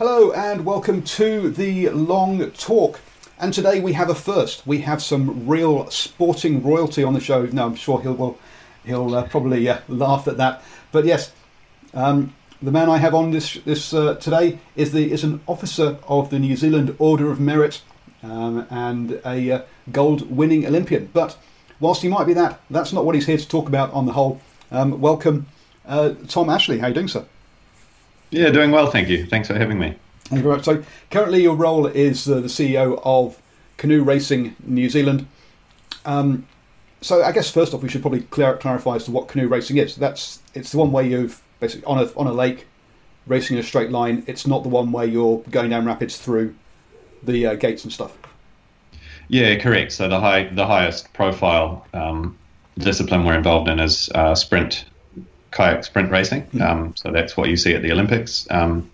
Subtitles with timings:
[0.00, 3.00] Hello and welcome to the Long Talk.
[3.38, 4.66] And today we have a first.
[4.66, 7.44] We have some real sporting royalty on the show.
[7.44, 8.38] No, I'm sure he'll
[8.82, 10.62] he'll uh, probably uh, laugh at that.
[10.90, 11.32] But yes,
[11.92, 15.98] um, the man I have on this this uh, today is the is an officer
[16.08, 17.82] of the New Zealand Order of Merit
[18.22, 21.10] um, and a uh, gold winning Olympian.
[21.12, 21.36] But
[21.78, 24.12] whilst he might be that, that's not what he's here to talk about on the
[24.12, 24.40] whole.
[24.70, 25.46] Um, welcome,
[25.84, 26.78] uh, Tom Ashley.
[26.78, 27.26] How are you doing, sir?
[28.30, 29.26] Yeah, doing well, thank you.
[29.26, 29.96] Thanks for having me.
[30.24, 30.64] Thank you very much.
[30.64, 33.40] So, currently, your role is uh, the CEO of
[33.76, 35.26] Canoe Racing New Zealand.
[36.04, 36.46] Um,
[37.00, 39.78] so, I guess first off, we should probably clar- clarify as to what canoe racing
[39.78, 39.96] is.
[39.96, 42.66] That's it's the one way you've basically on a on a lake
[43.26, 44.22] racing in a straight line.
[44.26, 46.54] It's not the one where you're going down rapids through
[47.22, 48.16] the uh, gates and stuff.
[49.28, 49.92] Yeah, correct.
[49.92, 52.36] So the high the highest profile um,
[52.78, 54.84] discipline we're involved in is uh, sprint
[55.50, 56.46] kayak sprint racing.
[56.60, 58.46] Um, so that's what you see at the Olympics.
[58.50, 58.90] Um,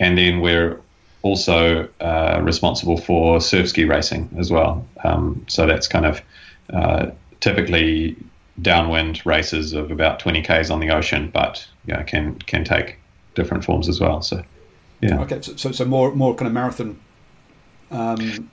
[0.00, 0.80] and then we're
[1.22, 4.86] also uh, responsible for surf ski racing as well.
[5.04, 6.20] Um, so that's kind of
[6.72, 8.16] uh, typically
[8.60, 12.98] downwind races of about 20 k's on the ocean, but you know, can can take
[13.34, 14.22] different forms as well.
[14.22, 14.42] So
[15.00, 15.20] yeah.
[15.20, 16.98] Okay, so so, so more more kind of marathon.
[17.90, 18.50] Um,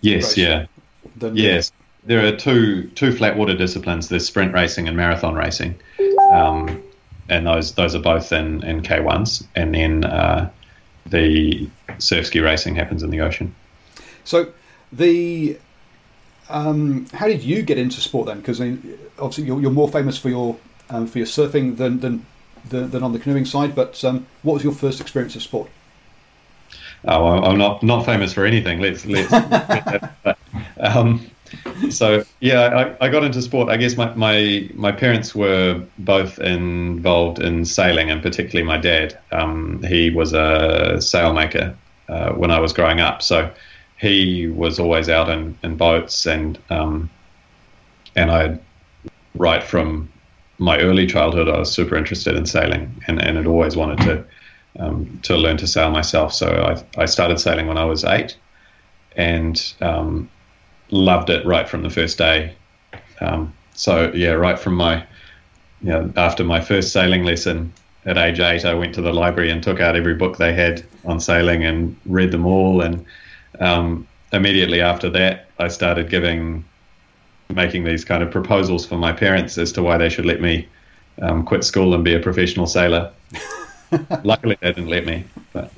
[0.00, 0.66] Yes, yeah.
[1.20, 1.72] Yes,
[2.04, 4.08] there are two two flat water disciplines.
[4.08, 5.78] There's sprint racing and marathon racing,
[6.32, 6.82] um,
[7.30, 10.50] and those those are both in in K ones, and then uh,
[11.06, 11.68] the
[11.98, 13.54] surf ski racing happens in the ocean.
[14.24, 14.52] So
[14.92, 15.58] the
[16.48, 18.38] um, how did you get into sport then?
[18.38, 20.56] Because I mean, obviously you're, you're more famous for your
[20.90, 22.26] um, for your surfing than than
[22.68, 23.74] than, than on the canoeing side.
[23.74, 25.70] But um, what was your first experience of sport?
[27.04, 28.80] Oh, I'm- I'm not not famous for anything.
[28.80, 29.30] Let's let's.
[30.24, 30.38] but,
[30.78, 31.26] um,
[31.90, 33.68] so yeah, I, I got into sport.
[33.68, 39.18] I guess my, my my parents were both involved in sailing, and particularly my dad.
[39.32, 41.74] Um, he was a sailmaker
[42.08, 43.50] uh, when I was growing up, so
[43.98, 47.10] he was always out in, in boats, and um,
[48.16, 48.58] and I
[49.34, 50.10] right from
[50.58, 54.24] my early childhood, I was super interested in sailing, and and had always wanted to
[54.78, 56.32] um, to learn to sail myself.
[56.32, 56.46] So
[56.96, 58.36] I, I started sailing when I was eight
[59.16, 60.30] and um,
[60.90, 62.54] loved it right from the first day.
[63.20, 65.04] Um, so, yeah, right from my,
[65.82, 67.72] you know, after my first sailing lesson
[68.04, 70.84] at age eight, I went to the library and took out every book they had
[71.04, 72.80] on sailing and read them all.
[72.80, 73.04] And
[73.60, 76.64] um, immediately after that, I started giving,
[77.48, 80.68] making these kind of proposals for my parents as to why they should let me
[81.22, 83.12] um, quit school and be a professional sailor.
[84.24, 85.24] Luckily, they didn't let me.
[85.52, 85.72] But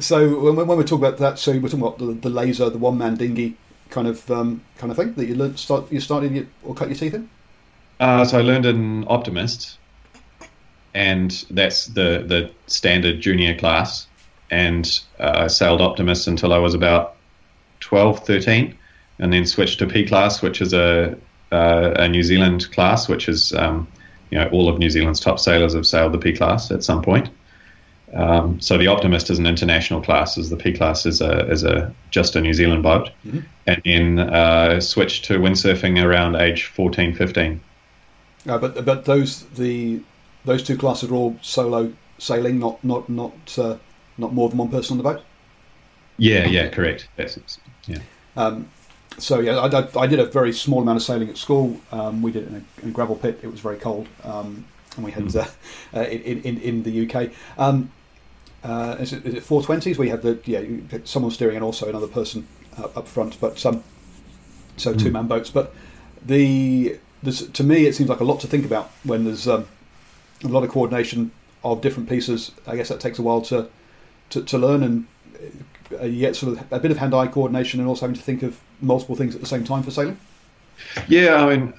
[0.00, 2.78] So when, when we talk about that, so we're talking about the, the laser, the
[2.78, 3.56] one man dinghy
[3.90, 6.88] kind of um, kind of thing that you learned start you started your, or cut
[6.88, 7.28] your teeth in.
[8.00, 9.78] uh, so I learned in Optimist,
[10.94, 14.06] and that's the the standard junior class.
[14.50, 17.16] And uh, I sailed Optimist until I was about
[17.80, 18.74] 12, 13,
[19.18, 21.16] and then switched to P class, which is a
[21.52, 23.86] uh, a New Zealand class, which is um,
[24.30, 27.02] you know all of New Zealand's top sailors have sailed the P class at some
[27.02, 27.28] point.
[28.14, 31.62] Um, so the Optimist is an international class, as the P class is a is
[31.62, 33.10] a just a New Zealand boat,
[33.66, 37.60] and then uh, switched to windsurfing around age 14, 15.
[38.48, 40.00] Uh, but but those the
[40.44, 43.76] those two classes are all solo sailing, not not not uh,
[44.16, 45.22] not more than one person on the boat.
[46.16, 47.08] Yeah, yeah, correct.
[47.16, 47.38] That's,
[47.86, 47.98] yeah.
[48.36, 48.68] Um,
[49.18, 51.80] so yeah, I, I, I, did a very small amount of sailing at school.
[51.92, 53.38] Um, we did it in a, in a, gravel pit.
[53.42, 54.64] It was very cold, um,
[54.96, 55.54] and we had mm.
[55.94, 57.30] uh, in, in, in the UK.
[58.64, 59.98] Um, uh, is, it, is it 420s?
[59.98, 62.46] We have the yeah someone steering and also another person
[62.78, 63.84] uh, up front, but some
[64.76, 64.98] so mm.
[64.98, 65.50] two man boats.
[65.50, 65.74] But
[66.24, 66.98] the
[67.52, 69.66] to me it seems like a lot to think about when there's um,
[70.44, 71.30] a lot of coordination
[71.64, 72.52] of different pieces.
[72.66, 73.68] I guess that takes a while to
[74.30, 75.06] to, to learn and
[76.00, 78.60] uh, yet sort of a bit of hand-eye coordination and also having to think of
[78.80, 80.18] multiple things at the same time for sailing?
[81.08, 81.74] Yeah, I mean,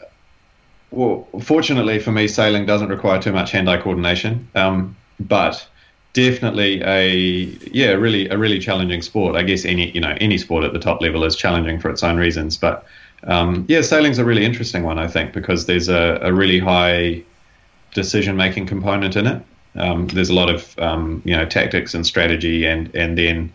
[0.91, 5.67] well, fortunately for me, sailing doesn't require too much hand-eye coordination, um, but
[6.13, 9.35] definitely a yeah, really a really challenging sport.
[9.35, 12.03] I guess any you know any sport at the top level is challenging for its
[12.03, 12.85] own reasons, but
[13.23, 17.21] um, yeah, sailing's a really interesting one, I think, because there's a, a really high
[17.93, 19.43] decision-making component in it.
[19.75, 23.53] Um, there's a lot of um, you know tactics and strategy, and and then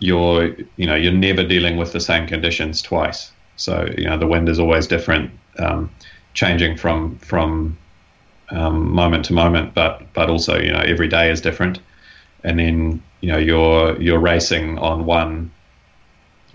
[0.00, 3.32] you're you know you're never dealing with the same conditions twice.
[3.56, 5.90] So you know the wind is always different, um,
[6.34, 7.78] changing from from
[8.50, 11.80] um, moment to moment, but but also you know every day is different.
[12.42, 15.50] And then you know you're you're racing on one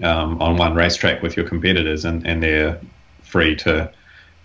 [0.04, 2.80] um, on one racetrack with your competitors, and, and they're
[3.22, 3.92] free to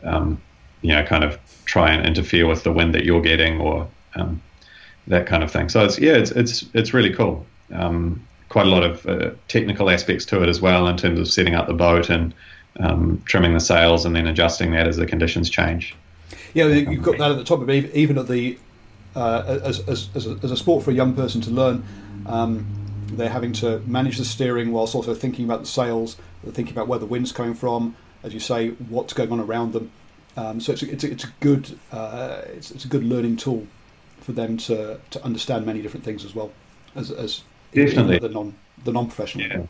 [0.04, 0.40] um,
[0.82, 4.40] you know kind of try and interfere with the wind that you're getting or um,
[5.06, 5.68] that kind of thing.
[5.68, 7.46] So it's yeah, it's it's it's really cool.
[7.72, 11.28] Um, quite a lot of uh, technical aspects to it as well in terms of
[11.28, 12.34] setting up the boat and
[12.80, 15.94] um, trimming the sails and then adjusting that as the conditions change.
[16.54, 18.58] Yeah, you've got that at the top of it, even at the
[19.14, 21.84] uh, as, as, as, a, as, a, sport for a young person to learn.
[22.26, 22.66] Um,
[23.12, 26.16] they're having to manage the steering whilst also thinking about the sails,
[26.52, 29.90] thinking about where the wind's coming from, as you say, what's going on around them.
[30.36, 33.36] Um, so it's a, it's a, it's a good uh, it's, it's, a good learning
[33.36, 33.66] tool
[34.20, 36.52] for them to, to understand many different things as well
[36.94, 37.42] as, as
[37.72, 38.54] definitely the non
[38.84, 39.46] the non professional.
[39.46, 39.66] Yeah.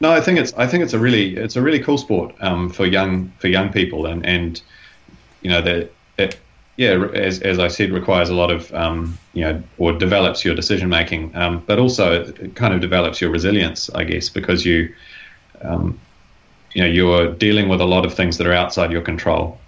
[0.00, 2.70] No, I think it's I think it's a really it's a really cool sport um,
[2.70, 4.60] for young for young people and and
[5.42, 6.38] you know that it
[6.76, 10.54] yeah as as I said requires a lot of um, you know or develops your
[10.54, 14.64] decision making um, but also it, it, kind of develops your resilience I guess because
[14.64, 14.94] you
[15.62, 15.98] um,
[16.74, 19.58] you know you're dealing with a lot of things that are outside your control.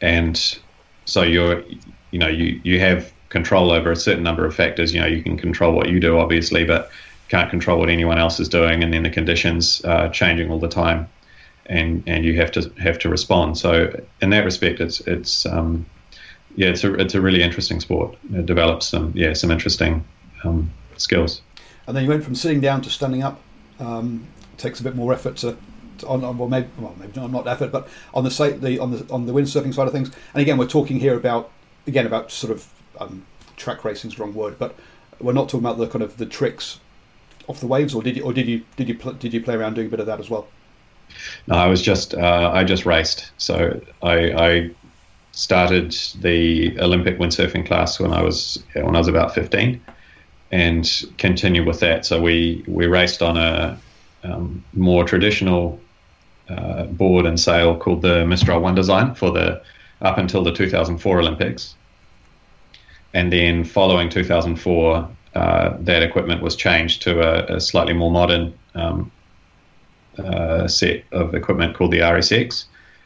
[0.00, 0.58] And
[1.06, 1.62] so you're
[2.10, 4.92] you know you you have control over a certain number of factors.
[4.92, 6.90] You know, you can control what you do, obviously, but
[7.28, 10.68] can't control what anyone else is doing, and then the conditions are changing all the
[10.68, 11.08] time,
[11.68, 13.58] and and you have to have to respond.
[13.58, 15.86] So in that respect, it's it's um,
[16.56, 18.16] yeah, it's a it's a really interesting sport.
[18.32, 20.04] It develops some yeah some interesting
[20.44, 21.42] um, skills.
[21.86, 23.40] And then you went from sitting down to standing up.
[23.80, 24.26] Um,
[24.56, 25.56] takes a bit more effort to,
[26.04, 28.90] on, on, well maybe well maybe not, not effort, but on the, site the on
[28.90, 30.10] the on the windsurfing side of things.
[30.34, 31.50] And again, we're talking here about
[31.86, 32.68] again about sort of
[32.98, 33.24] um,
[33.56, 34.74] track racing is the wrong word, but
[35.20, 36.80] we're not talking about the kind of the tricks
[37.48, 39.54] off the waves, or did you, or did you, did you, pl- did you play
[39.54, 40.46] around doing a bit of that as well?
[41.46, 43.30] No, I was just, uh, I just raced.
[43.38, 44.70] So I, I
[45.32, 49.80] started the Olympic windsurfing class when I was when I was about 15,
[50.50, 52.06] and continued with that.
[52.06, 53.78] So we we raced on a
[54.24, 55.80] um, more traditional
[56.48, 59.62] uh, board and sail called the Mistral One Design for the
[60.00, 61.74] up until the 2004 Olympics
[63.14, 68.56] and then following 2004, uh, that equipment was changed to a, a slightly more modern
[68.74, 69.10] um,
[70.18, 72.64] uh, set of equipment called the RSX,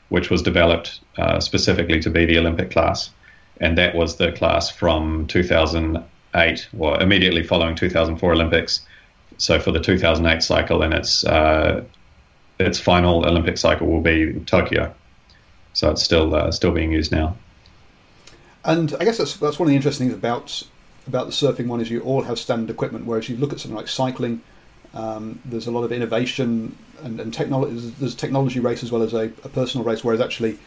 [0.09, 3.11] which was developed uh, specifically to be the Olympic class,
[3.61, 8.81] and that was the class from 2008, or immediately following 2004 Olympics.
[9.39, 11.85] So for the 2008 cycle, and its uh,
[12.59, 14.95] its final Olympic cycle will be Tokyo.
[15.73, 17.37] So it's still uh, still being used now.
[18.65, 20.63] And I guess that's that's one of the interesting things about
[21.07, 23.77] about the surfing one is you all have standard equipment, whereas you look at something
[23.77, 24.41] like cycling,
[24.95, 27.93] um, there's a lot of innovation and, and technology.
[27.99, 30.59] There's a technology race as well as a, a personal race, whereas actually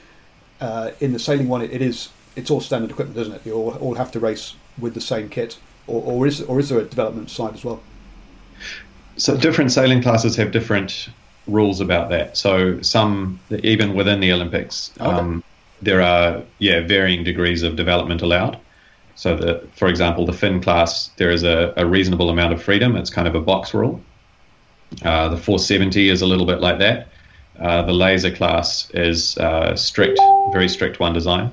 [0.61, 3.45] uh, in the sailing one, it, it is it's all standard equipment, isn't it?
[3.45, 6.69] You all, all have to race with the same kit, or, or is or is
[6.69, 7.81] there a development side as well?
[9.17, 11.09] So different sailing classes have different
[11.47, 12.37] rules about that.
[12.37, 14.91] So some even within the Olympics.
[14.99, 15.09] Okay.
[15.09, 15.43] Um,
[15.81, 18.57] there are yeah varying degrees of development allowed.
[19.15, 22.97] So that, for example, the Finn class there is a, a, reasonable amount of freedom.
[22.97, 24.01] It's kind of a box rule.
[25.03, 27.09] Uh, the 470 is a little bit like that.
[27.59, 30.19] Uh, the laser class is uh, strict,
[30.51, 31.51] very strict one design,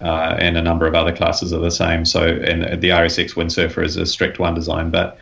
[0.00, 2.04] uh, and a number of other classes are the same.
[2.04, 5.18] So, and the RSX windsurfer is a strict one design, but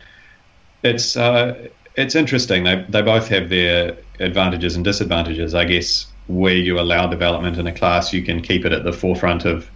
[0.83, 2.63] it's uh, it's interesting.
[2.63, 5.55] They they both have their advantages and disadvantages.
[5.55, 8.93] I guess where you allow development in a class, you can keep it at the
[8.93, 9.69] forefront of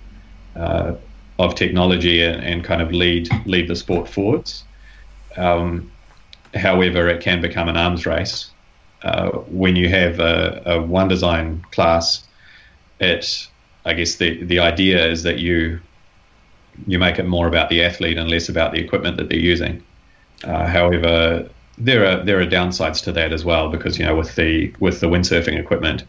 [1.39, 4.63] of technology and, and, kind of lead lead the sport forwards.
[5.37, 5.90] Um,
[6.55, 8.51] however, it can become an arms race,
[9.03, 12.23] uh, when you have a, a, one design class,
[12.99, 13.47] it
[13.85, 15.79] I guess the the idea is that you
[16.87, 19.83] you make it more about the athlete and less about the equipment that they're using.
[20.43, 24.35] Uh, however, there are there are downsides to that as well because you know with
[24.35, 26.03] the with the windsurfing equipment,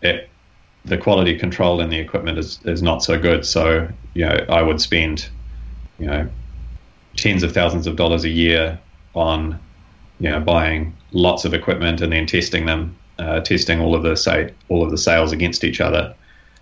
[0.00, 0.28] it
[0.84, 3.44] the quality control in the equipment is, is not so good.
[3.44, 5.28] So you know I would spend
[5.98, 6.28] you know
[7.16, 8.78] tens of thousands of dollars a year
[9.14, 9.60] on
[10.22, 14.16] you know buying lots of equipment and then testing them, uh, testing all of the
[14.16, 16.14] say all of the sails against each other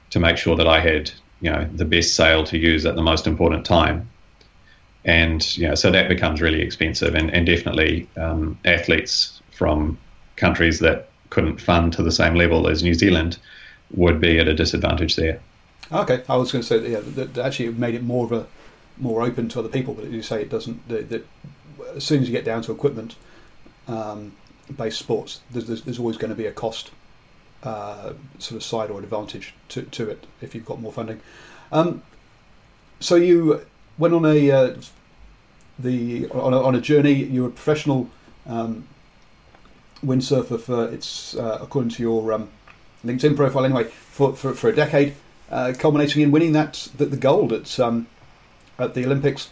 [0.09, 1.13] to make sure that I had
[1.43, 4.09] you know the best sail to use at the most important time.
[5.05, 9.99] And you know, so that becomes really expensive, and, and definitely um, athletes from
[10.37, 13.39] countries that couldn't fund to the same level as New Zealand
[13.95, 15.39] would be at a disadvantage there.
[15.93, 18.47] Okay, I was going to say yeah, that, actually made it more of a
[18.97, 20.89] more open to other people, but you say it doesn't.
[20.89, 21.27] That, that
[21.95, 23.17] as soon as you get down to equipment
[23.91, 24.33] um,
[24.77, 26.91] based sports, there's, there's, there's, always going to be a cost
[27.63, 31.21] uh, sort of side or advantage to, to it if you've got more funding.
[31.73, 32.03] Um,
[33.01, 33.67] so you
[33.99, 34.77] went on a uh,
[35.79, 37.13] the on a, on a, journey.
[37.13, 38.11] You were a professional
[38.47, 38.87] um,
[40.05, 42.51] windsurfer for it's uh, according to your um,
[43.05, 45.15] LinkedIn profile anyway for, for, for a decade,
[45.51, 48.07] uh, culminating in winning that the, the gold at um,
[48.79, 49.51] at the Olympics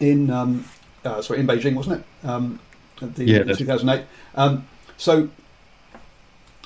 [0.00, 0.64] in um,
[1.04, 2.28] uh, sorry in Beijing, wasn't it?
[3.00, 4.04] The yeah, 2008.
[4.34, 5.28] Um, so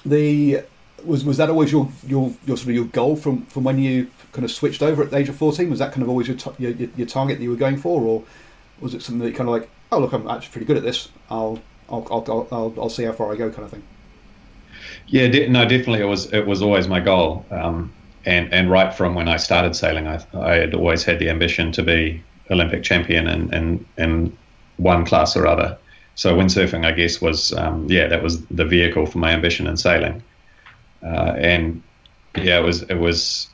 [0.04, 0.62] the
[1.04, 4.10] was was that always your, your your sort of your goal from, from when you
[4.32, 5.68] kind of switched over at the age of 14?
[5.70, 8.00] Was that kind of always your, t- your, your target that you were going for,
[8.02, 8.22] or
[8.80, 10.82] was it something that you kind of like, oh look, I'm actually pretty good at
[10.82, 11.08] this.
[11.30, 13.82] I'll I'll I'll I'll, I'll see how far I go, kind of thing.
[15.06, 17.44] Yeah, no, definitely it was it was always my goal.
[17.50, 17.92] Um,
[18.24, 21.72] and and right from when I started sailing, I, I had always had the ambition
[21.72, 24.38] to be Olympic champion in, in, in
[24.76, 25.78] one class or other.
[26.14, 29.76] So windsurfing, I guess, was um, yeah, that was the vehicle for my ambition in
[29.76, 30.22] sailing.
[31.02, 31.82] Uh, and
[32.36, 33.48] yeah, it was it was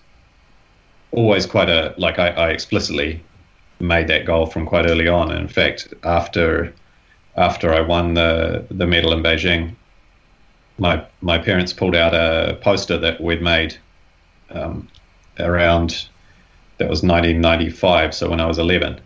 [1.13, 3.23] always quite a like I, I, explicitly
[3.79, 5.31] made that goal from quite early on.
[5.31, 6.75] And in fact, after
[7.37, 9.77] after I won the the medal in Beijing,
[10.79, 13.77] my my parents pulled out a poster that we'd made
[14.51, 14.89] um,
[15.39, 16.09] around
[16.79, 19.01] that was 1995, so when I was 11,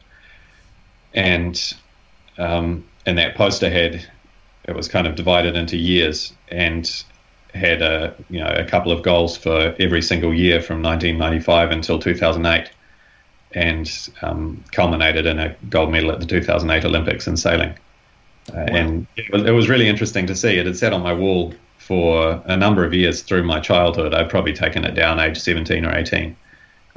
[1.15, 1.75] and
[2.39, 4.07] um, and that poster had
[4.65, 7.05] it was kind of divided into years and
[7.53, 11.99] had a you know a couple of goals for every single year from 1995 until
[11.99, 12.71] 2008,
[13.53, 17.71] and um, culminated in a gold medal at the 2008 Olympics in sailing.
[18.51, 18.65] Uh, wow.
[18.69, 20.57] And it was, it was really interesting to see.
[20.59, 24.15] It had sat on my wall for a number of years through my childhood.
[24.15, 26.37] I'd probably taken it down age 17 or 18,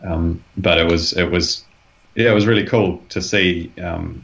[0.04, 1.66] um, but it was it was
[2.14, 4.24] yeah it was really cool to see um,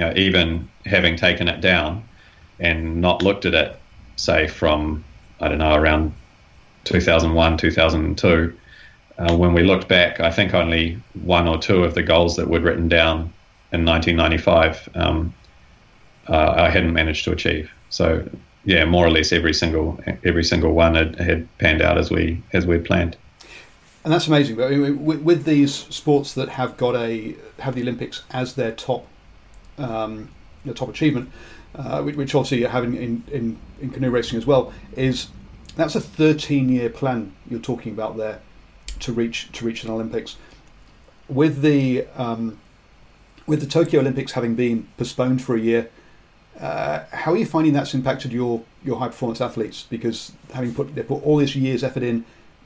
[0.00, 2.02] you know even having taken it down
[2.58, 3.78] and not looked at it
[4.16, 5.04] say from
[5.40, 6.14] I don't know around
[6.84, 8.56] 2001 2002
[9.18, 12.48] uh, when we looked back I think only one or two of the goals that
[12.48, 13.32] we'd written down
[13.72, 15.34] in 1995 um,
[16.28, 18.26] uh, I hadn't managed to achieve so
[18.64, 22.42] yeah, more or less every single every single one had, had panned out as we
[22.52, 23.16] as we planned.
[24.04, 24.62] And that's amazing.
[24.62, 28.72] I mean, with, with, these sports that have got a have the Olympics as their
[28.72, 29.06] top
[29.78, 30.28] um,
[30.64, 31.30] their top achievement,
[31.74, 35.28] uh, which obviously you're having in, in, in canoe racing as well, is
[35.76, 38.40] that's a 13 year plan you're talking about there
[39.00, 40.36] to reach to reach an Olympics.
[41.28, 42.58] With the um,
[43.46, 45.90] with the Tokyo Olympics having been postponed for a year,
[46.60, 49.86] uh, how are you finding that's impacted your, your high performance athletes?
[49.88, 52.24] Because having put they put all this year's effort in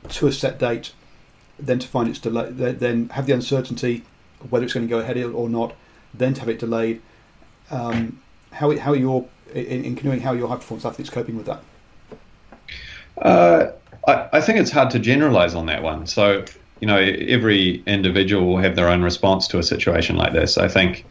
[0.09, 0.93] to a set date,
[1.59, 4.03] then to find it's delayed, then have the uncertainty
[4.51, 5.75] whether it's going to go ahead or not,
[6.15, 7.01] then to have it delayed.
[7.71, 8.21] Um,
[8.53, 10.21] how how are your in, in canoeing?
[10.21, 11.63] How are your high performance athletes coping with that?
[13.19, 13.73] Uh,
[14.07, 16.07] I, I think it's hard to generalize on that one.
[16.07, 16.45] So
[16.81, 20.59] you know, every individual will have their own response to a situation like this.
[20.59, 21.07] I think,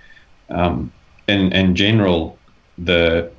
[0.49, 0.91] um,
[1.27, 2.37] in in general,
[2.77, 3.31] the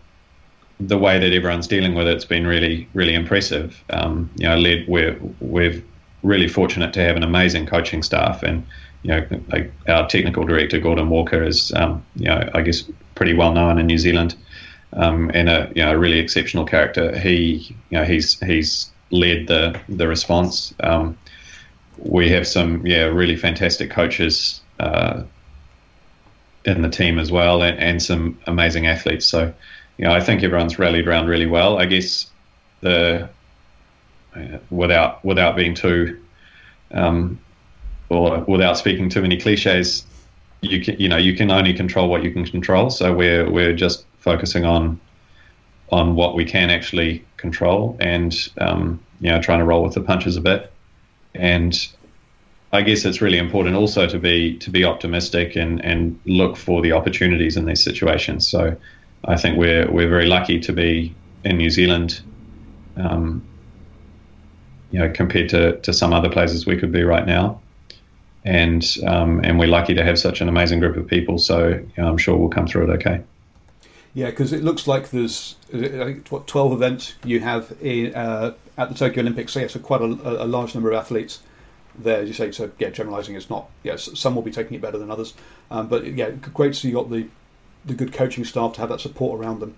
[0.80, 3.82] the way that everyone's dealing with it's been really really impressive.
[3.90, 5.82] Um, you know, led we're we're
[6.22, 8.66] really fortunate to have an amazing coaching staff, and
[9.04, 12.84] you know, our technical director Gordon Walker is um, you know I guess
[13.14, 14.34] pretty well known in New Zealand,
[14.94, 17.16] um, and a you know a really exceptional character.
[17.16, 20.74] He you know he's he's led the the response.
[20.80, 21.18] Um,
[21.98, 24.60] we have some yeah really fantastic coaches.
[24.80, 25.22] Uh,
[26.64, 29.26] in the team as well, and, and some amazing athletes.
[29.26, 29.52] So,
[29.98, 31.78] you know, I think everyone's rallied around really well.
[31.78, 32.26] I guess
[32.80, 33.28] the
[34.70, 36.20] without without being too
[36.90, 37.38] um,
[38.14, 40.04] or without speaking too many cliches,
[40.60, 42.90] you can you know you can only control what you can control.
[42.90, 45.00] So we're we're just focusing on
[45.90, 50.00] on what we can actually control, and um, you know, trying to roll with the
[50.00, 50.72] punches a bit.
[51.34, 51.74] And
[52.72, 56.82] I guess it's really important also to be to be optimistic and, and look for
[56.82, 58.48] the opportunities in these situations.
[58.48, 58.76] So
[59.24, 62.20] I think we're we're very lucky to be in New Zealand.
[62.96, 63.42] Um,
[64.90, 67.60] you know, compared to, to some other places we could be right now,
[68.44, 71.38] and um, and we're lucky to have such an amazing group of people.
[71.38, 73.22] So you know, I'm sure we'll come through it okay.
[74.12, 75.56] Yeah, because it looks like there's
[76.28, 79.52] what 12 events you have in, uh, at the Tokyo Olympics.
[79.52, 81.40] So yeah, so quite a, a, large number of athletes
[81.98, 82.52] there, as you say.
[82.52, 83.68] So yeah, generalising is not.
[83.82, 85.34] Yes, yeah, some will be taking it better than others,
[85.70, 87.26] um, but yeah, great to see you got the
[87.84, 89.76] the good coaching staff to have that support around them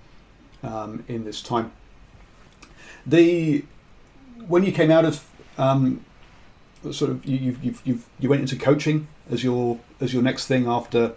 [0.63, 1.73] um, in this time.
[3.07, 3.65] The
[4.47, 5.25] when you came out of
[5.57, 6.05] um,
[6.91, 10.67] sort of you you you you went into coaching as your as your next thing
[10.67, 11.13] after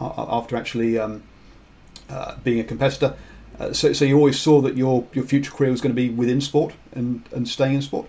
[0.00, 1.22] after actually um,
[2.08, 3.14] uh, being a competitor.
[3.58, 6.08] Uh, so, so you always saw that your your future career was going to be
[6.10, 8.08] within sport and, and staying in sport.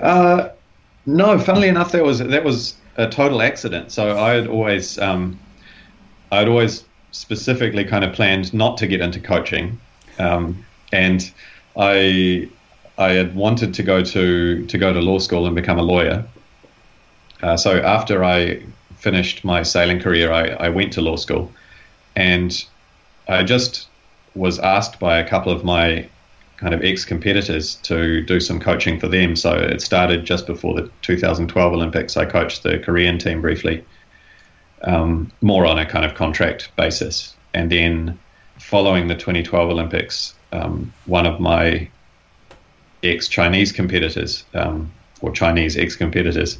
[0.00, 0.50] Uh,
[1.06, 3.92] no, funnily enough, that was that was a total accident.
[3.92, 5.38] So I had always um,
[6.30, 9.80] I'd always specifically kind of planned not to get into coaching,
[10.18, 11.30] um, and
[11.76, 12.50] I
[12.98, 16.24] I had wanted to go to to go to law school and become a lawyer.
[17.42, 18.62] Uh, so after I
[18.96, 21.52] finished my sailing career, I, I went to law school,
[22.14, 22.64] and
[23.28, 23.88] I just
[24.34, 26.08] was asked by a couple of my
[26.56, 29.36] kind of ex competitors to do some coaching for them.
[29.36, 32.16] So it started just before the 2012 Olympics.
[32.16, 33.84] I coached the Korean team briefly,
[34.82, 37.34] um, more on a kind of contract basis.
[37.52, 38.18] And then
[38.58, 41.88] following the 2012 Olympics, um, one of my
[43.10, 46.58] ex Chinese competitors, um, or Chinese ex competitors,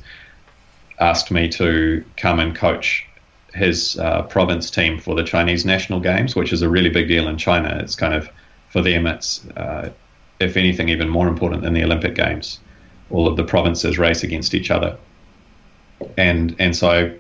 [0.99, 3.07] asked me to come and coach
[3.55, 7.29] his uh, province team for the Chinese national games, which is a really big deal
[7.29, 7.79] in China.
[7.83, 8.29] It's kind of
[8.69, 9.91] for them, it's uh,
[10.39, 12.61] if anything even more important than the Olympic Games.
[13.11, 14.99] All of the provinces race against each other,
[16.17, 17.13] and and so I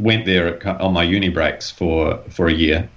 [0.00, 2.88] went there on my uni breaks for for a year,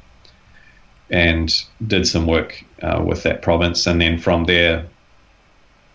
[1.09, 1.51] and
[1.85, 4.85] did some work uh, with that province, and then from there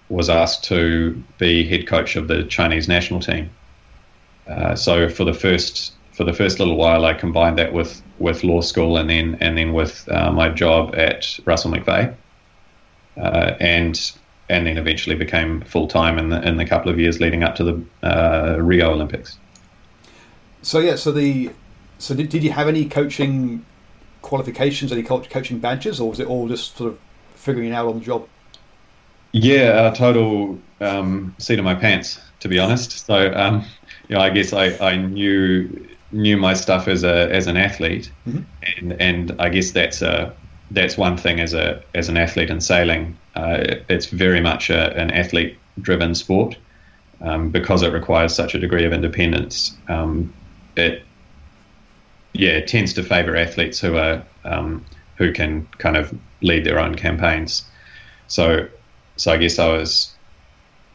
[0.08, 3.50] was asked to be head coach of the Chinese national team.
[4.46, 8.42] Uh, so for the first for the first little while, I combined that with, with
[8.42, 12.14] law school and then and then with uh, my job at Russell McVeagh,
[13.18, 14.12] uh, and
[14.48, 17.54] and then eventually became full time in the in the couple of years leading up
[17.56, 19.38] to the uh, Rio Olympics.
[20.62, 21.50] So yeah, so the
[21.98, 23.64] so did, did you have any coaching
[24.22, 26.98] qualifications, any coaching badges, or was it all just sort of
[27.34, 28.26] figuring it out on the job?
[29.38, 33.06] Yeah, a total um, seat of my pants, to be honest.
[33.06, 33.66] So, um,
[34.08, 38.10] you know, I guess I, I knew knew my stuff as a as an athlete,
[38.26, 38.44] mm-hmm.
[38.78, 40.34] and and I guess that's a
[40.70, 43.14] that's one thing as a as an athlete in sailing.
[43.34, 43.58] Uh,
[43.90, 46.56] it's very much a, an athlete driven sport
[47.20, 49.76] um, because it requires such a degree of independence.
[49.88, 50.32] Um,
[50.78, 51.02] it
[52.32, 54.82] yeah it tends to favour athletes who are um,
[55.16, 57.68] who can kind of lead their own campaigns.
[58.28, 58.68] So
[59.16, 60.12] so I guess I was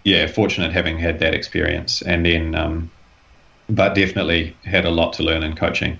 [0.03, 2.91] yeah fortunate having had that experience, and then um,
[3.69, 5.99] but definitely had a lot to learn in coaching,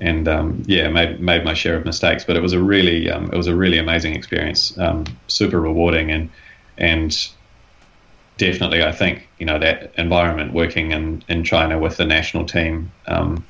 [0.00, 2.24] and um, yeah, made made my share of mistakes.
[2.24, 6.10] But it was a really um, it was a really amazing experience, um, super rewarding,
[6.10, 6.30] and
[6.76, 7.28] and
[8.36, 12.90] definitely I think you know that environment working in in China with the national team,
[13.06, 13.44] um,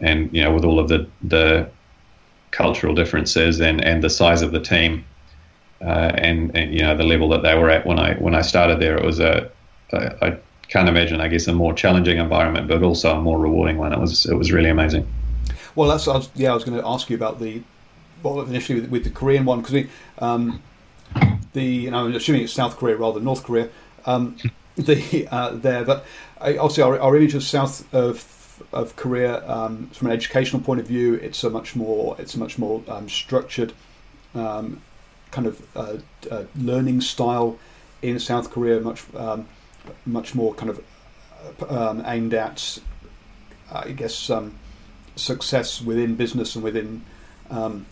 [0.00, 1.68] and you know with all of the the
[2.50, 5.04] cultural differences and and the size of the team.
[5.80, 8.42] Uh, and, and you know the level that they were at when I when I
[8.42, 9.50] started there, it was a,
[9.92, 10.36] a
[10.70, 13.92] can't imagine, I guess, a more challenging environment, but also a more rewarding one.
[13.92, 15.06] It was it was really amazing.
[15.74, 16.52] Well, that's I was, yeah.
[16.52, 17.62] I was going to ask you about the
[18.22, 19.86] well initially with, with the Korean one because
[20.18, 20.62] um,
[21.52, 23.68] the know, I'm assuming it's South Korea rather than North Korea.
[24.06, 24.36] Um,
[24.76, 26.06] the uh, there, but
[26.40, 28.36] obviously our, our image of South of
[28.72, 32.38] of Korea um, from an educational point of view, it's a much more it's a
[32.38, 33.72] much more um, structured
[34.34, 34.80] um,
[35.30, 35.96] kind of uh,
[36.30, 37.58] uh, learning style
[38.02, 39.46] in South Korea, much um,
[40.06, 40.82] much more kind of
[41.70, 42.78] um, aimed at,
[43.72, 44.54] I guess, um,
[45.16, 47.04] success within business and within
[47.50, 47.86] um,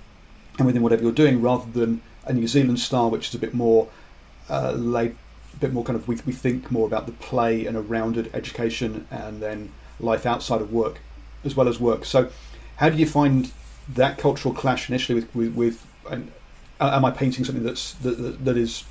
[0.59, 3.55] and within whatever you're doing, rather than a New Zealand style, which is a bit
[3.55, 3.89] more
[4.49, 5.17] uh, laid,
[5.55, 8.31] a bit more kind of we, we think more about the play and a rounded
[8.35, 11.01] education, and then life outside of work
[11.45, 12.05] as well as work.
[12.05, 12.31] So,
[12.77, 13.53] how do you find
[13.89, 16.33] that cultural clash initially with with, with and,
[16.81, 18.85] uh, am I painting something that's that, that, that is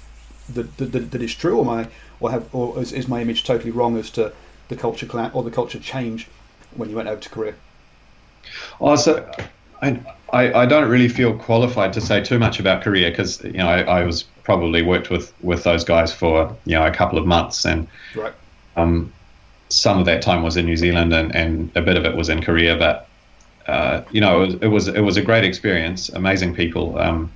[0.50, 1.88] that, that, that is true, or am I
[2.20, 4.34] or have or is, is my image totally wrong as to
[4.70, 6.28] the culture cla- or the culture change
[6.76, 7.54] when you went over to Korea?
[8.80, 9.30] Oh, so
[9.82, 10.00] I,
[10.34, 13.68] I, I don't really feel qualified to say too much about Korea because you know
[13.68, 17.26] I, I, was probably worked with with those guys for you know a couple of
[17.26, 18.34] months and right.
[18.76, 19.12] um,
[19.70, 22.30] some of that time was in New Zealand and, and a bit of it was
[22.30, 23.08] in Korea but
[23.68, 27.32] uh, you know it was, it was, it was a great experience amazing people um,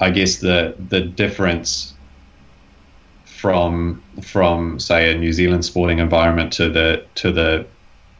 [0.00, 1.94] I guess the the difference
[3.24, 7.66] from from say a New Zealand sporting environment to the to the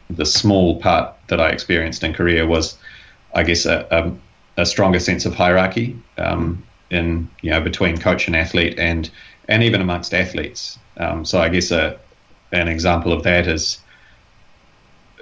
[0.09, 2.77] the small part that I experienced in Korea was
[3.33, 8.27] I guess, a, a, a stronger sense of hierarchy um, in you know between coach
[8.27, 9.09] and athlete, and
[9.47, 10.77] and even amongst athletes.
[10.97, 11.97] Um, so I guess a,
[12.51, 13.79] an example of that is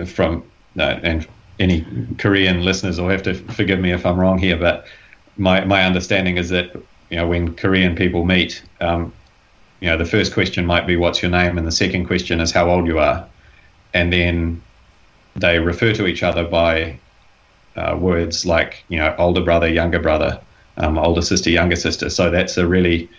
[0.06, 0.44] from
[0.78, 1.28] uh, and
[1.60, 1.86] any
[2.18, 4.86] Korean listeners will have to forgive me if I'm wrong here, but
[5.40, 6.76] my my understanding is that
[7.10, 9.12] you know when Korean people meet, um,
[9.80, 12.52] you know the first question might be what's your name, and the second question is
[12.52, 13.26] how old you are,
[13.94, 14.62] and then
[15.36, 17.00] they refer to each other by
[17.76, 20.40] uh, words like you know older brother, younger brother,
[20.78, 22.10] um, older sister, younger sister.
[22.10, 23.10] So that's a really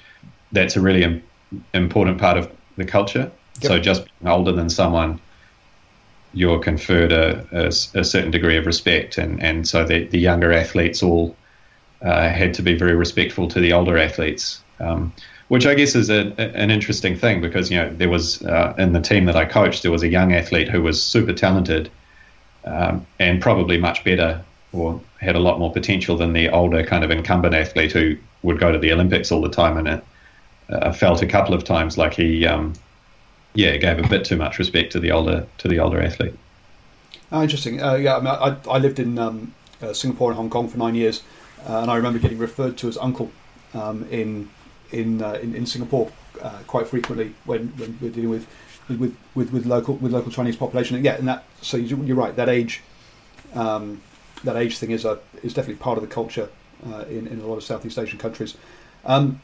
[0.53, 1.23] that's a really Im-
[1.75, 3.31] important part of the culture.
[3.63, 3.69] Yep.
[3.69, 5.21] So just being older than someone,
[6.35, 10.53] you're conferred a, a, a, certain degree of respect, and and so the, the younger
[10.53, 11.35] athletes all
[12.03, 14.63] uh, had to be very respectful to the older athletes.
[14.79, 15.13] Um,
[15.49, 18.93] which I guess is a, an interesting thing because you know there was uh, in
[18.93, 21.91] the team that I coached there was a young athlete who was super talented
[22.65, 27.03] um, and probably much better or had a lot more potential than the older kind
[27.03, 30.05] of incumbent athlete who would go to the Olympics all the time and it
[30.71, 32.73] uh, felt a couple of times like he, um,
[33.55, 36.35] yeah, gave a bit too much respect to the older to the older athlete.
[37.33, 37.83] Oh, interesting.
[37.83, 40.79] Uh, yeah, I, mean, I, I, lived in um, uh, Singapore and Hong Kong for
[40.79, 41.23] nine years,
[41.69, 43.31] uh, and I remember getting referred to as uncle
[43.75, 44.49] um, in
[44.93, 46.11] in, uh, in, in Singapore
[46.43, 48.47] uh, quite frequently when, when we're dealing with
[48.89, 50.97] with, with, with local with local Chinese population.
[50.97, 52.35] And yeah, and that so you're right.
[52.35, 52.83] That age,
[53.55, 54.03] um,
[54.43, 56.49] that age thing is a is definitely part of the culture
[56.87, 58.57] uh, in in a lot of Southeast Asian countries.
[59.05, 59.41] Um,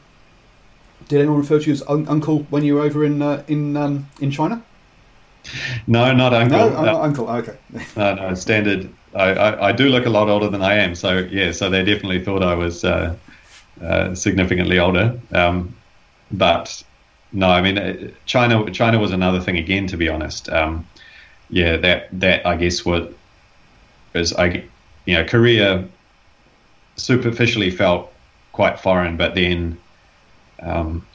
[1.07, 3.77] did anyone refer to you as un- uncle when you were over in uh, in
[3.77, 4.63] um, in China?
[5.85, 6.69] No, not uncle.
[6.69, 7.29] No, not uncle.
[7.29, 7.57] Okay.
[7.95, 8.89] no, no, standard.
[9.15, 11.51] I, I, do look a lot older than I am, so yeah.
[11.51, 13.15] So they definitely thought I was uh,
[13.81, 15.19] uh, significantly older.
[15.31, 15.75] Um,
[16.31, 16.83] but
[17.31, 18.69] no, I mean uh, China.
[18.71, 19.87] China was another thing again.
[19.87, 20.85] To be honest, um,
[21.49, 23.13] yeah, that that I guess was
[24.13, 24.63] was I,
[25.05, 25.87] you know, Korea
[26.95, 28.11] superficially felt
[28.51, 29.77] quite foreign, but then
[30.61, 31.05] um,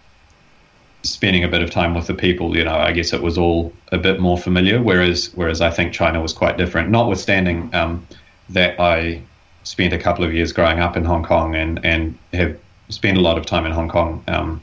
[1.03, 3.73] spending a bit of time with the people, you know, I guess it was all
[3.91, 4.83] a bit more familiar.
[4.83, 6.91] Whereas whereas I think China was quite different.
[6.91, 8.07] Notwithstanding um,
[8.51, 9.23] that I
[9.65, 13.21] spent a couple of years growing up in Hong Kong and and have spent a
[13.21, 14.61] lot of time in Hong Kong um,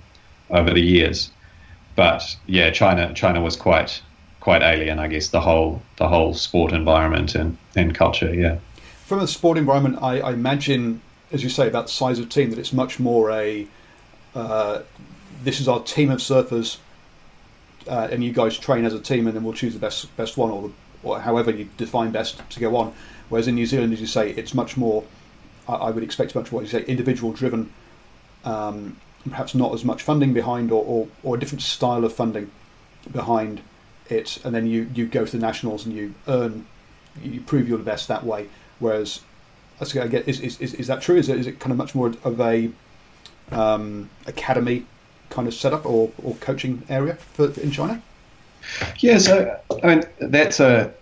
[0.49, 1.29] over the years
[1.99, 4.01] but yeah, China China was quite
[4.39, 8.33] quite alien, I guess, the whole the whole sport environment and, and culture.
[8.33, 8.59] Yeah.
[9.05, 11.01] From a sport environment, I, I imagine,
[11.33, 13.67] as you say, about the size of team, that it's much more a
[14.33, 14.83] uh,
[15.43, 16.77] this is our team of surfers,
[17.87, 20.37] uh, and you guys train as a team, and then we'll choose the best best
[20.37, 20.71] one, or, the,
[21.03, 22.93] or however you define best to go on.
[23.29, 25.03] Whereas in New Zealand, as you say, it's much more.
[25.67, 27.71] I, I would expect much more, you say, individual driven.
[28.43, 28.97] Um,
[29.29, 32.49] perhaps not as much funding behind or, or, or a different style of funding
[33.11, 33.61] behind
[34.09, 36.65] it, and then you, you go to the nationals and you earn,
[37.21, 38.47] you prove you're the best that way.
[38.79, 39.21] Whereas,
[39.81, 41.17] is, is, is, is that true?
[41.17, 42.71] Is it, is it kind of much more of a
[43.51, 44.85] um, academy
[45.29, 48.01] kind of setup or, or coaching area for in China?
[48.99, 50.93] Yeah, so I mean that's a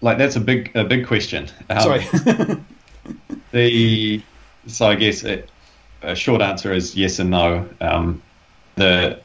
[0.00, 1.48] like that's a big a big question.
[1.70, 2.06] Um, Sorry.
[3.52, 4.22] the
[4.66, 5.50] so I guess it,
[6.02, 7.68] a short answer is yes and no.
[7.80, 8.22] Um,
[8.76, 9.20] the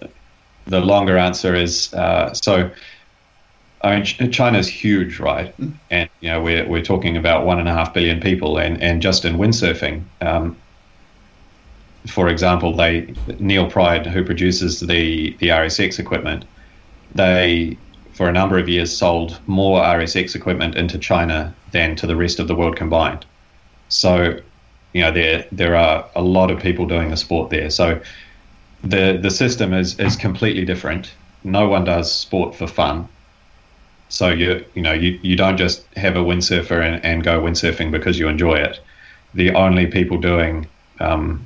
[0.66, 2.72] the longer answer is uh, so.
[3.82, 5.58] I mean, China's huge, right?
[5.58, 5.74] Mm.
[5.90, 9.02] And you know, we're we're talking about one and a half billion people, and and
[9.02, 10.58] just in windsurfing, um,
[12.10, 16.46] for example, they NeilPryde, who produces the the RSX equipment,
[17.16, 17.78] they
[18.14, 22.40] for a number of years sold more RSX equipment into China than to the rest
[22.40, 23.26] of the world combined.
[23.88, 24.40] So
[24.94, 27.70] you know there there are a lot of people doing the sport there.
[27.70, 28.02] So
[28.84, 31.14] the the system is is completely different.
[31.44, 33.08] No one does sport for fun.
[34.10, 37.92] So you you know you, you don't just have a windsurfer and, and go windsurfing
[37.92, 38.80] because you enjoy it.
[39.34, 40.68] The only people doing
[41.00, 41.46] um,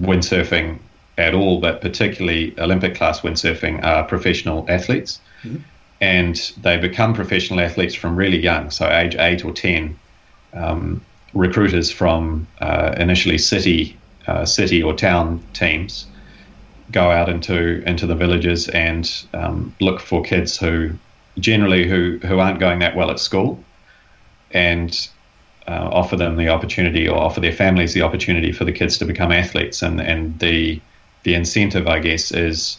[0.00, 0.78] windsurfing
[1.18, 5.20] at all, but particularly Olympic class windsurfing, are professional athletes.
[5.42, 5.58] Mm-hmm.
[6.00, 9.98] And they become professional athletes from really young, so age eight or ten.
[10.52, 11.00] Um,
[11.36, 16.06] recruiters from uh, initially city uh, city or town teams
[16.90, 20.90] go out into into the villages and um, look for kids who
[21.38, 23.62] generally who who aren't going that well at school
[24.52, 25.08] and
[25.68, 29.04] uh, offer them the opportunity or offer their families the opportunity for the kids to
[29.04, 29.82] become athletes.
[29.82, 30.80] And and the
[31.24, 32.78] the incentive, I guess, is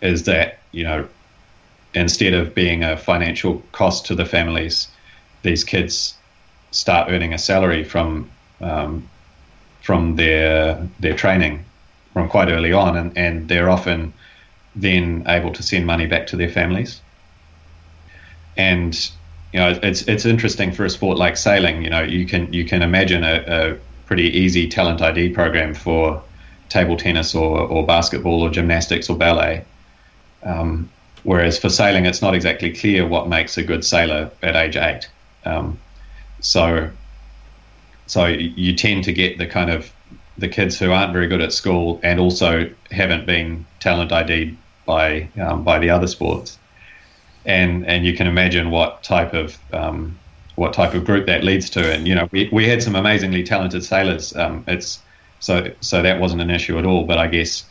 [0.00, 1.08] is that you know
[1.94, 4.88] instead of being a financial cost to the families,
[5.42, 6.14] these kids
[6.70, 8.30] start earning a salary from
[8.60, 9.08] um,
[9.82, 11.64] from their their training
[12.12, 14.12] from quite early on, and, and they're often
[14.74, 17.00] then able to send money back to their families.
[18.56, 19.10] And
[19.52, 21.82] you know, it's it's interesting for a sport like sailing.
[21.82, 26.22] You know, you can you can imagine a, a pretty easy talent ID program for
[26.68, 29.64] table tennis or, or basketball or gymnastics or ballet.
[30.42, 30.90] Um,
[31.22, 35.08] whereas for sailing, it's not exactly clear what makes a good sailor at age eight.
[35.44, 35.78] Um,
[36.40, 36.90] so,
[38.06, 39.92] so you tend to get the kind of
[40.38, 45.28] the kids who aren't very good at school and also haven't been talent ID'd by
[45.38, 46.58] um, by the other sports
[47.44, 50.18] and and you can imagine what type of um,
[50.56, 51.92] what type of group that leads to.
[51.92, 54.34] And you know, we, we had some amazingly talented sailors.
[54.36, 55.00] Um, it's
[55.40, 57.04] so so that wasn't an issue at all.
[57.04, 57.64] But I guess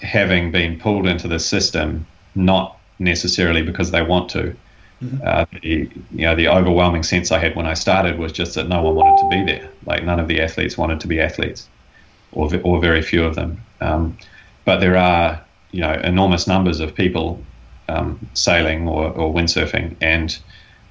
[0.00, 4.56] having been pulled into the system, not necessarily because they want to.
[5.02, 5.18] Mm-hmm.
[5.24, 8.68] Uh, the, you know, the overwhelming sense I had when I started was just that
[8.68, 9.68] no one wanted to be there.
[9.86, 11.68] Like none of the athletes wanted to be athletes,
[12.32, 13.60] or or very few of them.
[13.80, 14.16] Um,
[14.64, 15.40] but there are
[15.72, 17.44] you know enormous numbers of people
[17.88, 20.38] um, sailing or, or windsurfing, and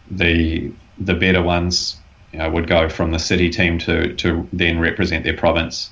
[0.09, 1.97] the the better ones
[2.31, 5.91] you know, would go from the city team to to then represent their province,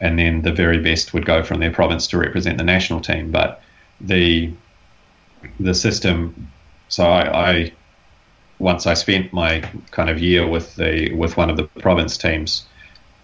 [0.00, 3.30] and then the very best would go from their province to represent the national team.
[3.30, 3.62] But
[4.00, 4.52] the
[5.60, 6.50] the system,
[6.88, 7.72] so I, I
[8.58, 9.60] once I spent my
[9.90, 12.66] kind of year with the with one of the province teams,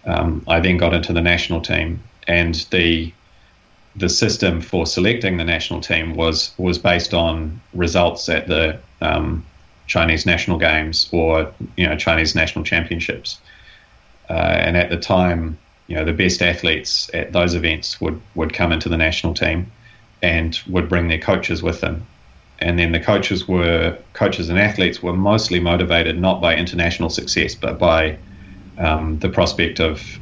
[0.05, 3.11] um, I then got into the national team, and the
[3.95, 9.45] the system for selecting the national team was was based on results at the um,
[9.87, 13.39] Chinese national games or you know Chinese national championships.
[14.29, 18.53] Uh, and at the time, you know, the best athletes at those events would would
[18.53, 19.71] come into the national team
[20.21, 22.05] and would bring their coaches with them.
[22.59, 27.55] And then the coaches were coaches and athletes were mostly motivated not by international success,
[27.55, 28.17] but by
[28.77, 30.19] um, the prospect of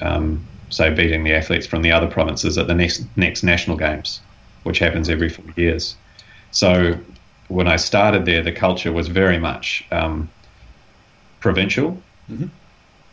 [0.00, 4.20] um, say, beating the athletes from the other provinces at the next next national games,
[4.62, 5.96] which happens every four years.
[6.50, 6.98] So
[7.48, 10.28] when I started there, the culture was very much um,
[11.40, 12.46] provincial, mm-hmm.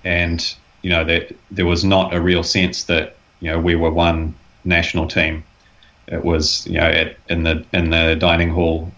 [0.03, 3.91] and you know there there was not a real sense that you know we were
[3.91, 5.43] one national team.
[6.07, 8.91] It was you know at, in the in the dining hall.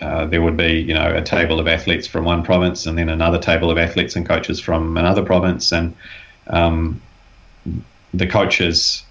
[0.00, 3.08] Uh, there would be, you know, a table of athletes from one province, and then
[3.08, 5.94] another table of athletes and coaches from another province, and
[6.48, 7.00] um,
[8.18, 9.02] the coaches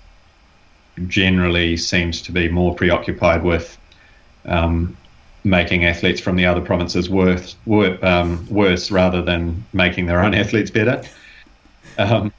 [1.08, 3.78] generally seems to be more preoccupied with
[4.46, 4.96] um,
[5.44, 7.56] making athletes from the other provinces worse,
[8.02, 11.04] um, worse rather than making their own athletes better.
[11.98, 12.32] Um,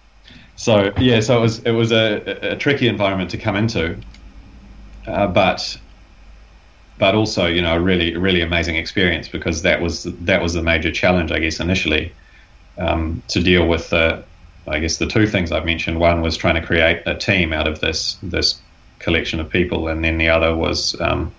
[0.56, 3.98] so yeah, so it was it was a, a tricky environment to come into,
[5.06, 5.78] uh, but
[6.96, 10.62] but also you know a really really amazing experience because that was that was the
[10.62, 12.12] major challenge I guess initially
[12.78, 14.24] um, to deal with the
[14.66, 16.00] I guess the two things I've mentioned.
[16.00, 18.60] One was trying to create a team out of this this
[18.98, 21.34] collection of people, and then the other was um,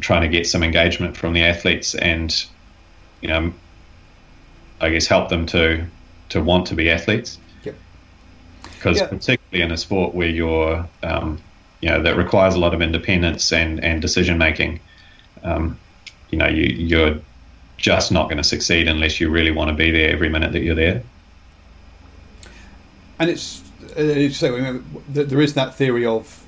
[0.00, 2.44] trying to get some engagement from the athletes and
[3.20, 3.52] you know
[4.80, 5.84] I guess help them to
[6.28, 7.38] to want to be athletes.
[8.74, 9.10] Because yep.
[9.10, 11.40] particularly in a sport where you're um,
[11.80, 14.78] you know that requires a lot of independence and and decision making,
[15.42, 15.78] um,
[16.30, 17.18] you know you you're
[17.78, 20.60] just not going to succeed unless you really want to be there every minute that
[20.60, 21.02] you're there
[23.18, 23.62] and it's,
[23.96, 26.44] uh, so there is that theory of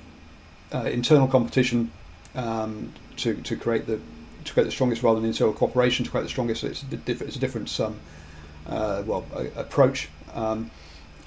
[0.72, 1.90] uh, internal competition
[2.34, 4.00] um, to to create the
[4.44, 6.64] to create the strongest rather than internal cooperation to create the strongest.
[6.64, 7.98] It's a, diff- it's a different um,
[8.66, 10.70] uh, well a, approach, um,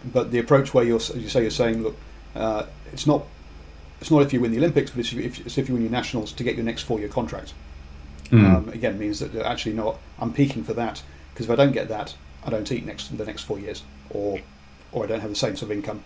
[0.05, 1.97] but the approach where you're you say you're saying look,
[2.35, 3.25] uh, it's not
[3.99, 5.91] it's not if you win the Olympics, but it's if, it's if you win your
[5.91, 7.53] nationals to get your next four year contract.
[8.29, 8.73] Mm.
[8.73, 12.15] again, means that actually not I'm peaking for that because if I don't get that,
[12.45, 14.39] I don't eat next the next four years or
[14.91, 16.03] or I don't have the same sort of income.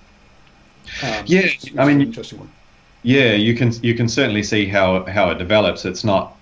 [1.04, 2.52] Um, yeah, it's, it's I mean, interesting one.
[3.04, 5.86] Yeah, you can you can certainly see how how it develops.
[5.86, 6.36] It's not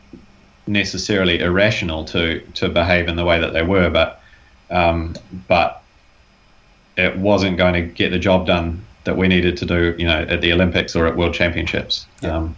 [0.67, 4.21] necessarily irrational to to behave in the way that they were, but
[4.69, 5.15] um,
[5.47, 5.83] but
[6.97, 10.21] it wasn't going to get the job done that we needed to do, you know,
[10.21, 12.05] at the Olympics or at World Championships.
[12.21, 12.37] Yeah.
[12.37, 12.55] Um,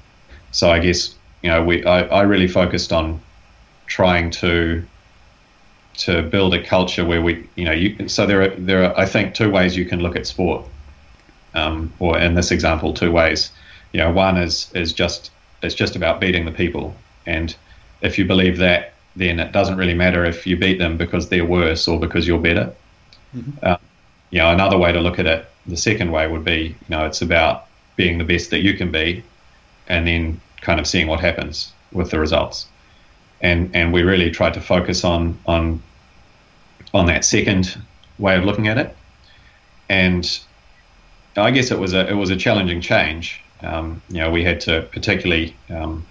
[0.52, 3.20] so I guess you know we I, I really focused on
[3.88, 4.84] trying to
[5.98, 9.06] to build a culture where we, you know, you, so there are there are I
[9.06, 10.66] think two ways you can look at sport,
[11.54, 13.52] um, or in this example, two ways.
[13.94, 15.32] You know, one is is just
[15.62, 17.56] it's just about beating the people, and
[18.02, 21.46] if you believe that then it doesn't really matter if you beat them because they're
[21.46, 22.74] worse or because you're better.
[23.36, 23.52] Mm-hmm.
[23.64, 23.78] Uh,
[24.30, 27.06] you know, another way to look at it, the second way would be, you know,
[27.06, 29.24] it's about being the best that you can be,
[29.88, 32.68] and then kind of seeing what happens with the results.
[33.42, 35.82] And and we really tried to focus on on
[36.94, 37.78] on that second
[38.18, 38.96] way of looking at it.
[39.90, 40.40] And
[41.38, 43.42] I guess it was a it was a challenging change.
[43.62, 46.06] Um, you know, we had to particularly um,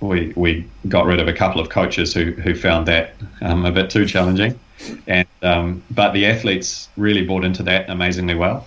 [0.00, 3.72] we we got rid of a couple of coaches who who found that um, a
[3.72, 4.58] bit too challenging,
[5.06, 8.66] and um, but the athletes really bought into that amazingly well.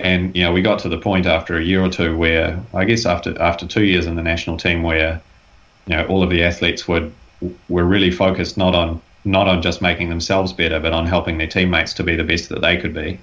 [0.00, 2.84] And you know, we got to the point after a year or two where I
[2.84, 5.20] guess after after two years in the national team, where
[5.88, 7.12] you know all of the athletes would
[7.68, 11.46] were really focused not on not on just making themselves better, but on helping their
[11.46, 13.18] teammates to be the best that they could be.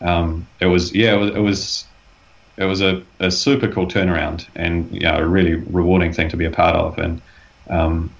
[0.00, 1.84] Um, it was yeah, it was it was,
[2.56, 6.36] it was a, a, super cool turnaround and you know, a really rewarding thing to
[6.36, 6.98] be a part of.
[6.98, 7.20] And
[7.68, 8.10] um,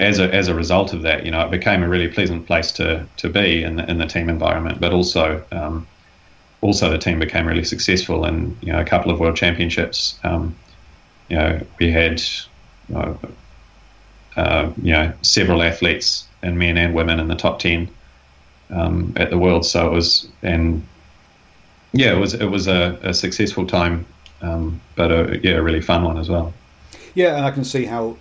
[0.00, 2.72] as a as a result of that, you know, it became a really pleasant place
[2.72, 5.86] to to be in the, in the team environment, but also um,
[6.62, 10.18] also the team became really successful in you know a couple of world championships.
[10.24, 10.56] Um,
[11.28, 12.22] you know, we had
[12.94, 13.14] uh,
[14.36, 17.88] uh, you know several athletes and men and women in the top ten
[18.70, 19.64] um, at the world.
[19.64, 20.86] So it was and
[21.92, 24.06] yeah, it was it was a, a successful time,
[24.42, 26.52] um, but a, yeah, a really fun one as well.
[27.14, 28.16] Yeah, and I can see how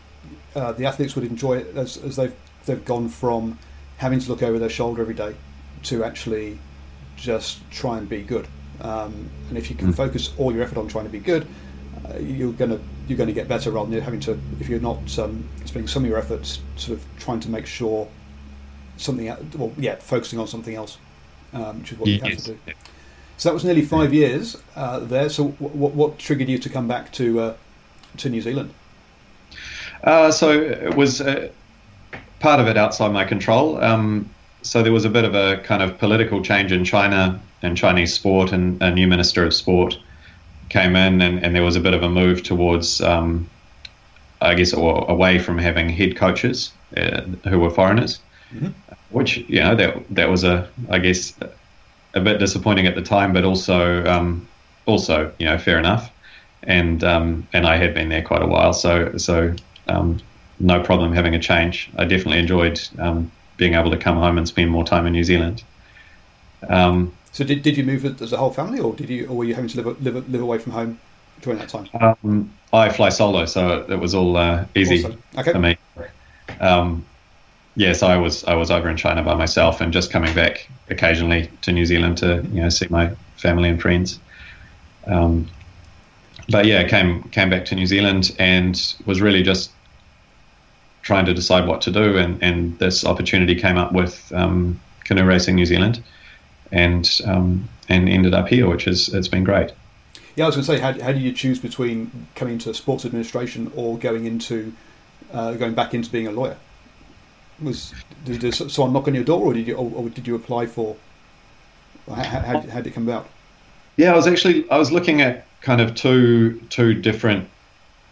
[0.55, 3.59] uh, the athletes would enjoy it as, as they've they've gone from
[3.97, 5.35] having to look over their shoulder every day
[5.83, 6.57] to actually
[7.15, 8.47] just try and be good.
[8.81, 9.95] Um, and if you can mm.
[9.95, 11.47] focus all your effort on trying to be good,
[12.05, 15.19] uh, you're gonna you're going to get better rather than having to if you're not
[15.19, 18.07] um, spending some of your efforts sort of trying to make sure
[18.97, 20.97] something well yeah focusing on something else
[21.53, 22.73] um, which is what you have to do.
[23.37, 25.29] So that was nearly five years uh, there.
[25.29, 27.55] So what, what triggered you to come back to uh,
[28.17, 28.73] to New Zealand?
[30.03, 31.49] Uh, so it was uh,
[32.39, 33.81] part of it outside my control.
[33.83, 34.29] Um,
[34.61, 38.13] so there was a bit of a kind of political change in China and Chinese
[38.13, 39.97] sport and a new minister of sport
[40.75, 43.49] came in, and, and there was a bit of a move towards, um,
[44.41, 48.19] I guess, away from having head coaches uh, who were foreigners,
[48.53, 48.69] mm-hmm.
[49.09, 51.33] which you know that that was a, I guess,
[52.13, 54.47] a bit disappointing at the time, but also um,
[54.85, 56.11] also you know fair enough,
[56.63, 59.55] and um, and I had been there quite a while, so so
[59.87, 60.19] um,
[60.59, 61.89] no problem having a change.
[61.97, 65.23] I definitely enjoyed um, being able to come home and spend more time in New
[65.23, 65.63] Zealand.
[66.67, 69.43] Um, so did, did you move as a whole family, or did you, or were
[69.43, 70.97] you having to live live, live away from home
[71.41, 71.89] during that time?
[71.99, 75.21] Um, I fly solo, so it was all uh, easy awesome.
[75.39, 75.51] okay.
[75.51, 75.77] for me.
[76.61, 77.05] Um,
[77.75, 81.49] yes, I was I was over in China by myself and just coming back occasionally
[81.63, 84.17] to New Zealand to you know see my family and friends.
[85.05, 85.49] Um,
[86.47, 89.71] but yeah, came came back to New Zealand and was really just
[91.01, 95.25] trying to decide what to do, and, and this opportunity came up with um, Canoe
[95.25, 96.01] Racing New Zealand,
[96.71, 99.71] and um, and ended up here, which is it's been great.
[100.35, 103.05] Yeah, I was going to say, how, how do you choose between coming to sports
[103.05, 104.73] administration or going into
[105.31, 106.57] uh, going back into being a lawyer?
[107.61, 107.93] Was
[108.25, 110.97] did, someone knock on your door, or did you or, or did you apply for?
[112.07, 113.27] How, how, how did it come about?
[113.97, 117.47] Yeah, I was actually I was looking at kind of two two different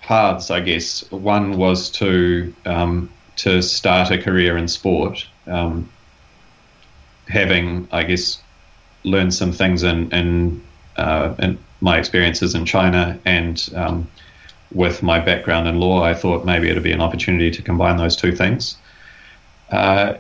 [0.02, 1.10] paths, I guess.
[1.12, 5.90] One was to um, to start a career in sport, um,
[7.28, 8.42] having I guess
[9.04, 10.62] learned some things in in,
[10.98, 14.08] uh, in my experiences in China and um,
[14.74, 18.16] with my background in law, I thought maybe it'd be an opportunity to combine those
[18.16, 18.78] two things.
[19.70, 20.16] Uh,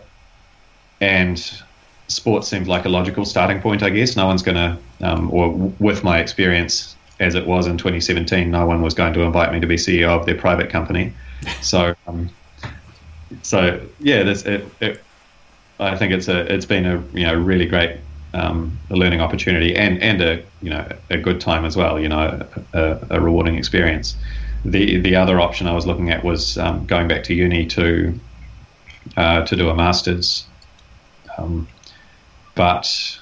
[1.02, 1.62] and
[2.08, 4.16] sports seemed like a logical starting point, I guess.
[4.16, 8.50] No one's going to, um, or w- with my experience as it was in 2017,
[8.50, 11.13] no one was going to invite me to be CEO of their private company.
[11.62, 12.30] So, um,
[13.42, 15.04] so yeah, it, it,
[15.80, 17.98] I think it's a it's been a you know really great
[18.34, 22.00] um, learning opportunity and and a you know a good time as well.
[22.00, 24.16] You know, a, a rewarding experience.
[24.66, 28.20] The the other option I was looking at was um, going back to uni to
[29.18, 30.46] uh, to do a master's.
[31.38, 31.67] Um,
[32.56, 33.19] but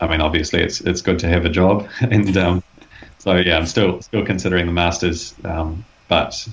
[0.00, 2.62] I mean, obviously, it's it's good to have a job, and um,
[3.18, 6.46] so yeah, I'm still still considering the masters, um, but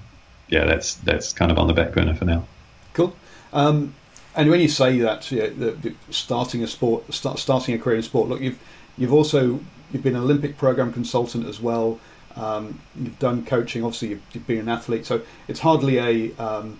[0.47, 2.45] yeah, that's that's kind of on the back burner for now.
[2.93, 3.15] Cool.
[3.53, 3.93] Um,
[4.35, 5.77] and when you say that, you know,
[6.09, 8.59] starting a sport, start, starting a career in sport, look, you've
[8.97, 9.59] you've also
[9.91, 11.99] you've been an Olympic program consultant as well.
[12.35, 13.83] Um, you've done coaching.
[13.83, 16.79] Obviously, you've, you've, been an athlete, so it's hardly a um,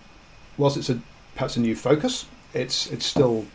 [0.57, 1.01] whilst it's a
[1.35, 2.25] perhaps a new focus.
[2.53, 3.45] It's it's still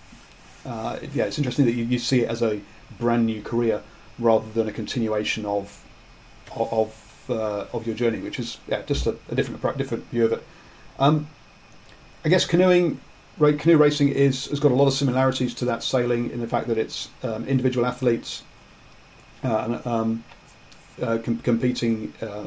[0.67, 1.25] uh, yeah.
[1.25, 2.61] It's interesting that you, you see it as a
[2.99, 3.83] brand new career
[4.19, 5.83] rather than a continuation of
[6.55, 10.33] of uh, of your journey, which is yeah, just a, a different different view of
[10.33, 10.43] it.
[10.99, 11.29] Um,
[12.25, 13.01] I guess canoeing,
[13.39, 16.69] canoe racing is has got a lot of similarities to that sailing in the fact
[16.69, 18.43] that it's um, individual athletes
[19.45, 20.25] uh, um,
[21.01, 22.13] uh, com- competing.
[22.21, 22.47] Uh,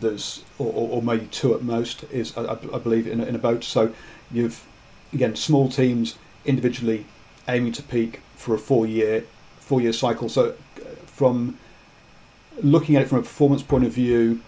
[0.00, 3.38] there's or, or, maybe two at most is I, I believe in a, in a
[3.38, 3.64] boat.
[3.64, 3.92] So
[4.30, 4.64] you've
[5.12, 7.06] again small teams individually
[7.48, 9.24] aiming to peak for a four year
[9.58, 10.28] four year cycle.
[10.28, 11.58] So uh, from
[12.62, 14.40] looking at it from a performance point of view,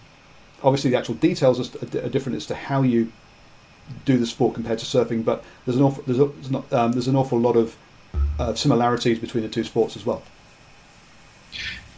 [0.63, 3.11] obviously the actual details are, different as to how you
[4.05, 6.91] do the sport compared to surfing, but there's an awful, there's, a, there's, not, um,
[6.91, 7.75] there's an awful lot of
[8.39, 10.23] uh, similarities between the two sports as well.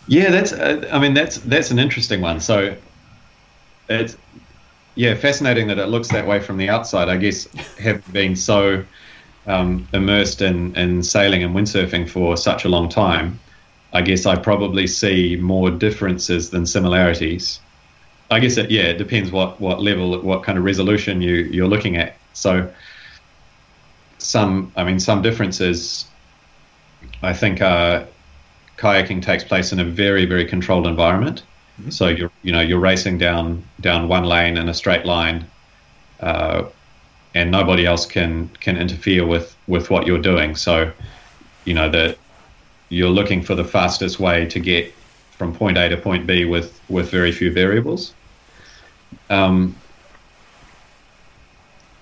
[0.08, 0.54] Yeah, that's.
[0.54, 2.40] Uh, I mean, that's that's an interesting one.
[2.40, 2.76] So,
[3.90, 4.18] it's
[4.96, 7.10] yeah, fascinating that it looks that way from the outside.
[7.10, 7.48] I guess
[7.80, 8.84] having been so
[9.48, 13.40] um, immersed in in sailing and windsurfing for such a long time,
[13.94, 17.60] I guess I probably see more differences than similarities.
[18.32, 21.68] I guess it, yeah, it depends what, what level, what kind of resolution you you're
[21.68, 22.18] looking at.
[22.34, 22.72] So
[24.18, 26.06] some, I mean, some differences.
[27.22, 28.06] I think uh,
[28.78, 31.44] kayaking takes place in a very very controlled environment.
[31.80, 31.92] Mm-hmm.
[31.92, 35.46] So you're you know you're racing down down one lane in a straight line,
[36.20, 36.64] uh,
[37.34, 40.56] and nobody else can can interfere with with what you're doing.
[40.56, 40.92] So
[41.66, 42.18] you know that
[42.90, 44.94] you're looking for the fastest way to get
[45.38, 48.14] from point A to point B with, with very few variables.
[49.30, 49.76] Um,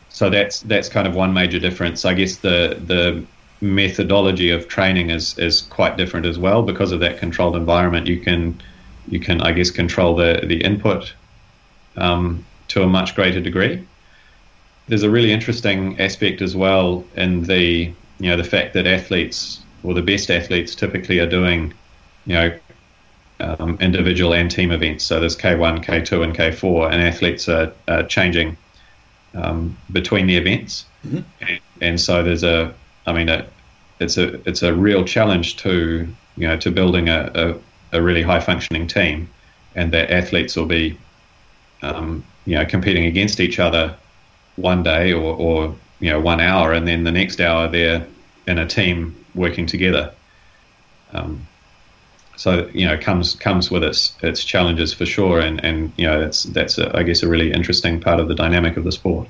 [0.09, 2.05] so that's that's kind of one major difference.
[2.05, 3.25] I guess the the
[3.61, 8.07] methodology of training is is quite different as well because of that controlled environment.
[8.07, 8.61] You can
[9.07, 11.13] you can I guess control the the input
[11.97, 13.85] um, to a much greater degree.
[14.87, 19.61] There's a really interesting aspect as well in the you know the fact that athletes
[19.83, 21.73] or the best athletes typically are doing,
[22.25, 22.59] you know,
[23.43, 25.03] um, individual and team events.
[25.03, 28.57] So there's K1, K2, and K4, and athletes are, are changing
[29.35, 30.85] um, between the events.
[31.05, 31.19] Mm-hmm.
[31.41, 32.73] And, and, so there's a,
[33.05, 33.45] I mean, a,
[33.99, 38.21] it's a it's a real challenge to you know to building a, a, a really
[38.21, 39.29] high functioning team,
[39.75, 40.97] and that athletes will be,
[41.81, 43.95] um, you know, competing against each other
[44.55, 48.05] one day or, or you know one hour, and then the next hour they're
[48.47, 50.13] in a team working together.
[51.13, 51.47] Um,
[52.35, 56.19] so you know comes comes with its its challenges for sure, and and you know
[56.19, 59.27] that's that's a, I guess a really interesting part of the dynamic of the sport.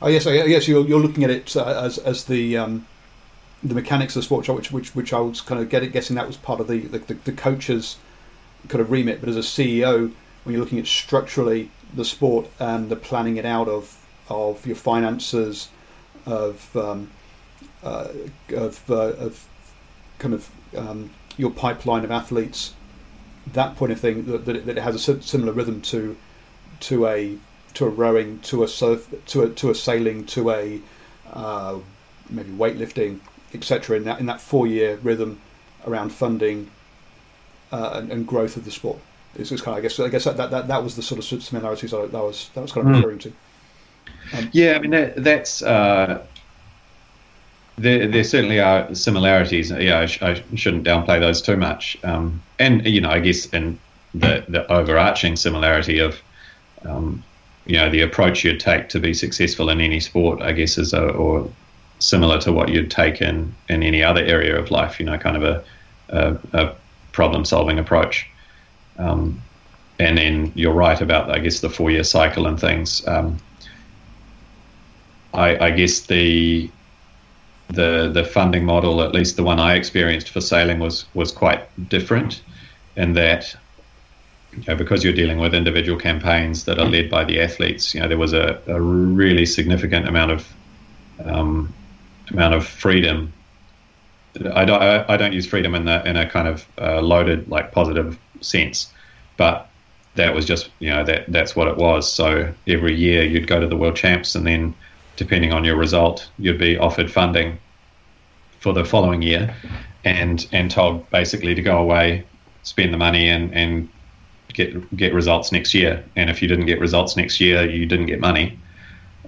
[0.00, 2.86] Oh yes, yes, you're, you're looking at it uh, as as the um,
[3.62, 6.26] the mechanics of the sport, which which which I was kind of get, guessing that
[6.26, 7.96] was part of the, the the coach's
[8.68, 9.20] kind of remit.
[9.20, 10.12] But as a CEO,
[10.44, 13.98] when you're looking at structurally the sport and the planning it out of
[14.28, 15.68] of your finances,
[16.26, 17.10] of um,
[17.82, 18.08] uh,
[18.50, 19.46] of, uh, of
[20.18, 22.74] kind of um, your pipeline of athletes,
[23.54, 26.16] that point of thing, that, that, it, that it has a similar rhythm to
[26.80, 27.38] to a
[27.74, 30.80] to a rowing, to a surf, to a to a sailing, to a
[31.32, 31.78] uh,
[32.28, 33.20] maybe weightlifting,
[33.54, 33.96] etc.
[33.96, 35.40] In that in that four year rhythm
[35.86, 36.70] around funding
[37.72, 38.98] uh, and, and, growth of the sport.
[39.36, 41.18] It's, it's kind of, I guess I guess that, that, that, that was the sort
[41.18, 42.96] of similarities I, that was that was kind of mm.
[42.96, 43.32] referring to.
[44.32, 46.24] Um, yeah, I mean that, that's uh,
[47.78, 49.70] there, there certainly are similarities.
[49.70, 51.96] Yeah, I, sh- I, shouldn't downplay those too much.
[52.04, 53.78] Um, and you know, I guess in
[54.14, 56.20] the the overarching similarity of,
[56.84, 57.22] um,
[57.66, 60.92] you know, the approach you'd take to be successful in any sport, I guess, is
[60.92, 61.50] a, or
[62.00, 64.98] similar to what you'd take in in any other area of life.
[64.98, 65.64] You know, kind of a
[66.08, 66.74] a, a
[67.12, 68.28] problem solving approach.
[68.98, 69.40] Um,
[70.00, 73.06] and then you're right about, I guess, the four year cycle and things.
[73.06, 73.38] Um,
[75.34, 76.70] I, I guess the
[77.68, 81.60] the the funding model, at least the one I experienced for sailing, was was quite
[81.88, 82.42] different,
[82.96, 83.54] in that
[84.52, 88.00] you know, because you're dealing with individual campaigns that are led by the athletes, you
[88.00, 90.52] know, there was a, a really significant amount of
[91.24, 91.72] um,
[92.30, 93.32] amount of freedom.
[94.54, 97.72] I don't I, don't use freedom in the in a kind of uh, loaded like
[97.72, 98.92] positive sense,
[99.36, 99.68] but
[100.14, 102.10] that was just you know that that's what it was.
[102.10, 104.74] So every year you'd go to the world champs and then
[105.18, 107.58] depending on your result, you'd be offered funding
[108.60, 109.54] for the following year
[110.04, 112.24] and and told basically to go away,
[112.62, 113.88] spend the money and, and
[114.54, 116.02] get get results next year.
[116.16, 118.58] And if you didn't get results next year, you didn't get money.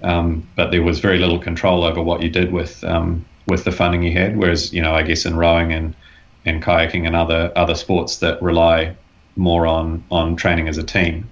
[0.01, 3.71] Um, but there was very little control over what you did with um, with the
[3.71, 4.37] funding you had.
[4.37, 5.93] Whereas you know, I guess in rowing and
[6.45, 8.95] and kayaking and other other sports that rely
[9.35, 11.29] more on on training as a team,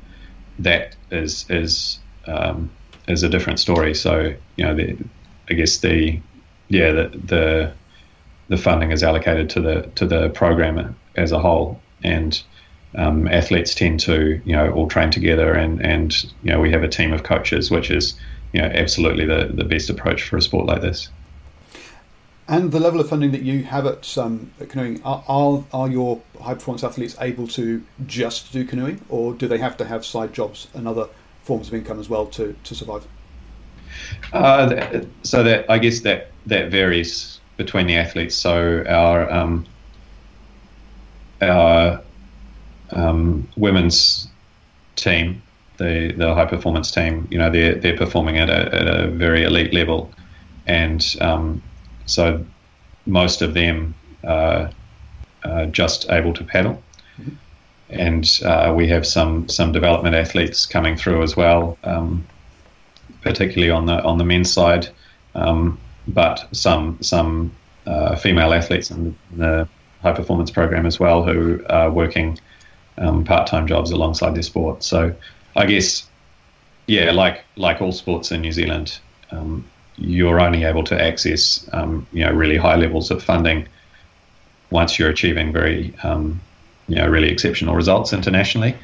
[0.60, 2.70] that is is um,
[3.10, 3.93] is a different story.
[3.93, 4.97] So you know, the,
[5.49, 6.20] I guess the
[6.70, 7.74] yeah the the
[8.49, 12.41] the funding is allocated to the to the program as a whole, and
[12.95, 16.84] um, athletes tend to you know all train together, and and you know we have
[16.84, 18.16] a team of coaches, which is
[18.51, 21.10] you know, absolutely the, the best approach for a sport like this.
[22.47, 25.88] And the level of funding that you have at, um, at canoeing, are, are, are
[25.88, 30.03] your high performance athletes able to just do canoeing, or do they have to have
[30.03, 31.10] side jobs and other
[31.50, 33.04] forms of income as well to, to survive?
[34.34, 38.36] Uh, so that I guess that that varies between the athletes.
[38.36, 39.66] So our um,
[41.41, 42.02] our
[42.91, 44.28] um, women's
[44.95, 45.41] team,
[45.78, 49.43] the the high performance team, you know, they're they're performing at a, at a very
[49.43, 50.12] elite level,
[50.68, 51.62] and um,
[52.06, 52.45] so
[53.06, 54.70] most of them are,
[55.43, 56.76] are just able to paddle.
[57.20, 57.36] Mm-hmm.
[57.90, 62.26] And uh, we have some some development athletes coming through as well, um,
[63.22, 64.88] particularly on the on the men's side,
[65.34, 67.52] um, but some some
[67.88, 69.68] uh, female athletes in the
[70.02, 72.38] high performance program as well who are working
[73.00, 74.84] um, part time jobs alongside their sport.
[74.84, 75.16] So
[75.56, 76.08] I guess,
[76.88, 79.00] yeah, like like all sports in New Zealand,
[79.32, 79.66] um,
[79.98, 83.68] you're only able to access um, you know really high levels of funding
[84.70, 86.40] once you're achieving very um,
[86.90, 88.76] you know really exceptional results internationally,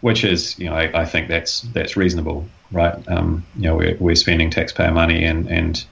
[0.00, 2.96] which is you know I, I think that's that's reasonable, right?
[3.08, 5.84] Um, you know we're, we're spending taxpayer money and and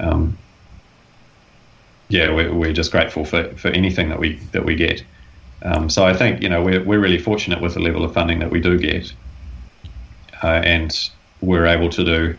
[0.00, 0.36] um,
[2.08, 5.02] yeah, we're, we're just grateful for, for anything that we that we get.
[5.62, 8.40] Um, so I think you know we're we're really fortunate with the level of funding
[8.40, 9.12] that we do get,
[10.42, 11.10] uh, and
[11.40, 12.38] we're able to do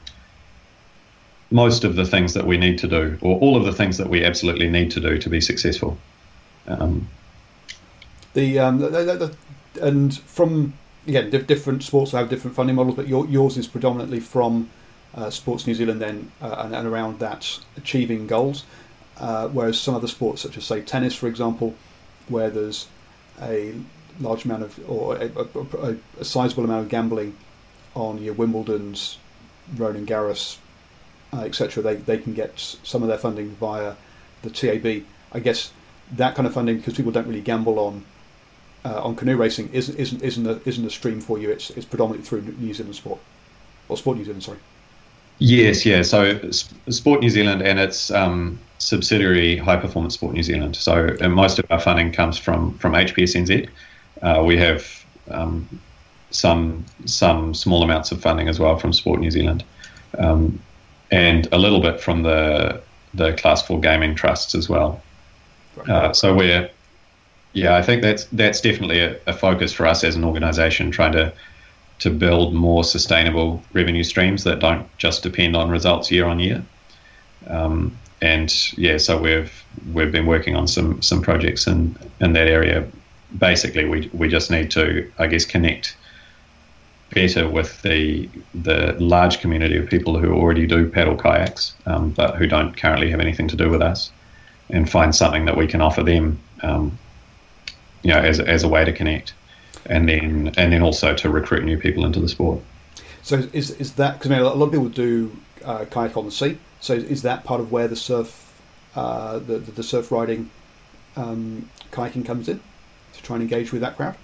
[1.52, 4.10] most of the things that we need to do, or all of the things that
[4.10, 5.98] we absolutely need to do to be successful.
[6.68, 7.08] Um,
[8.36, 9.36] the, um, the, the,
[9.74, 10.74] the, and from
[11.08, 14.70] again different sports have different funding models, but your, yours is predominantly from
[15.16, 18.66] uh, Sports New Zealand then uh, and, and, around that achieving goals.
[19.18, 21.74] Uh, whereas some other sports, such as say tennis, for example,
[22.28, 22.88] where there's
[23.42, 23.74] a
[24.20, 25.32] large amount of or a,
[25.82, 27.36] a, a sizable amount of gambling
[27.96, 29.18] on your Wimbledon's,
[29.78, 30.58] Roland Garros,
[31.34, 31.82] uh, etc.
[31.82, 33.96] They they can get some of their funding via
[34.42, 35.06] the TAB.
[35.32, 35.72] I guess
[36.12, 38.04] that kind of funding because people don't really gamble on
[38.86, 41.50] uh, on canoe racing isn't isn't isn't a, isn't a stream for you.
[41.50, 43.20] It's it's predominantly through New Zealand Sport
[43.90, 44.44] or Sport New Zealand.
[44.44, 44.60] Sorry.
[45.40, 46.02] Yes, yeah.
[46.04, 50.76] So Sport New Zealand and its um, subsidiary High Performance Sport New Zealand.
[50.76, 53.68] So most of our funding comes from from HPSNZ.
[54.22, 55.68] Uh, we have um,
[56.30, 59.64] some some small amounts of funding as well from Sport New Zealand,
[60.20, 60.60] um,
[61.12, 62.82] and a little bit from the
[63.16, 65.02] the Class Four Gaming trusts as well.
[65.90, 66.70] Uh, so we're
[67.56, 71.14] yeah, I think that's that's definitely a, a focus for us as an organisation, trying
[71.14, 71.34] to
[72.00, 76.62] to build more sustainable revenue streams that don't just depend on results year on year.
[77.48, 82.50] Um, and yeah, so we've we've been working on some some projects in in that
[82.50, 82.86] area.
[83.38, 85.96] Basically, we we just need to, I guess, connect
[87.12, 92.36] better with the the large community of people who already do paddle kayaks, um, but
[92.36, 94.12] who don't currently have anything to do with us,
[94.70, 96.98] and find something that we can offer them, um,
[98.06, 99.34] you know, as as a way to connect
[99.88, 102.62] and then and then also to recruit new people into the sport.
[103.24, 106.26] So is is that because I mean, a lot of people do uh, kayak on
[106.26, 106.58] the sea?
[106.82, 108.54] So is that part of where the surf,
[108.96, 110.52] uh, the, the, surf riding,
[111.16, 112.60] um, kayaking comes in
[113.14, 114.16] to try and engage with that crowd?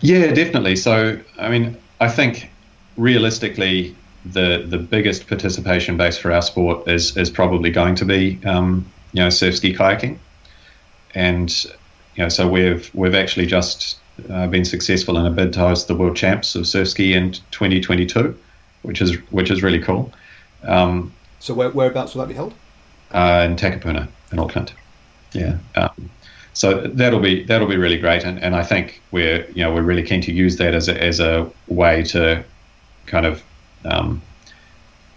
[0.00, 0.76] Yeah, definitely.
[0.76, 2.50] So I mean, I think
[2.96, 8.38] realistically, the the biggest participation base for our sport is is probably going to be
[8.44, 10.18] um, you know surf ski kayaking,
[11.16, 11.66] and
[12.18, 13.96] you know so we've we've actually just
[14.28, 17.30] uh, been successful in a bid to host the World Champs of Surf Ski in
[17.52, 18.36] 2022,
[18.82, 20.12] which is which is really cool.
[20.64, 22.54] Um, so where, whereabouts will that be held?
[23.12, 24.72] Uh, in Takapuna in Auckland.
[25.32, 25.58] Yeah.
[25.76, 26.10] Um,
[26.54, 29.82] so that'll be that'll be really great, and, and I think we're you know we're
[29.82, 32.44] really keen to use that as a, as a way to
[33.06, 33.44] kind of
[33.84, 34.20] um,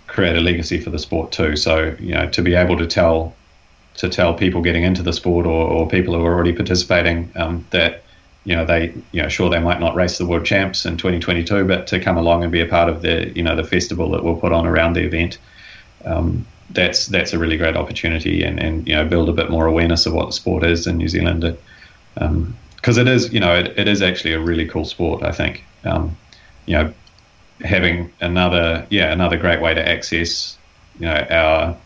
[0.05, 1.55] create a legacy for the sport too.
[1.55, 3.33] So you know to be able to tell
[3.95, 7.65] to tell people getting into the sport or, or people who are already participating um,
[7.71, 8.03] that
[8.45, 11.65] you know they you know sure they might not race the world champs in 2022
[11.65, 14.23] but to come along and be a part of the you know the festival that
[14.23, 15.37] we'll put on around the event
[16.05, 19.65] um, that's that's a really great opportunity and and you know build a bit more
[19.65, 21.57] awareness of what the sport is in New Zealand.
[22.15, 25.31] Because um, it is you know it, it is actually a really cool sport I
[25.31, 25.63] think.
[25.83, 26.15] Um,
[26.65, 26.93] you know
[27.61, 30.57] having another yeah another great way to access
[30.99, 31.77] you know our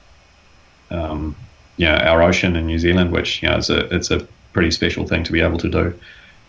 [0.92, 1.36] um,
[1.78, 4.72] you know our ocean in New Zealand which you know is a it's a pretty
[4.72, 5.94] special thing to be able to do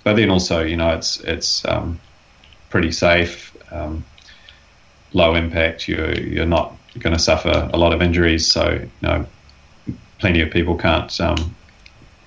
[0.07, 1.99] but then also, you know, it's it's um,
[2.71, 4.05] pretty safe, um,
[5.15, 5.89] low impact.
[5.89, 9.27] You're you're not going to suffer a lot of injuries, so you know,
[10.21, 11.57] plenty of people can't um,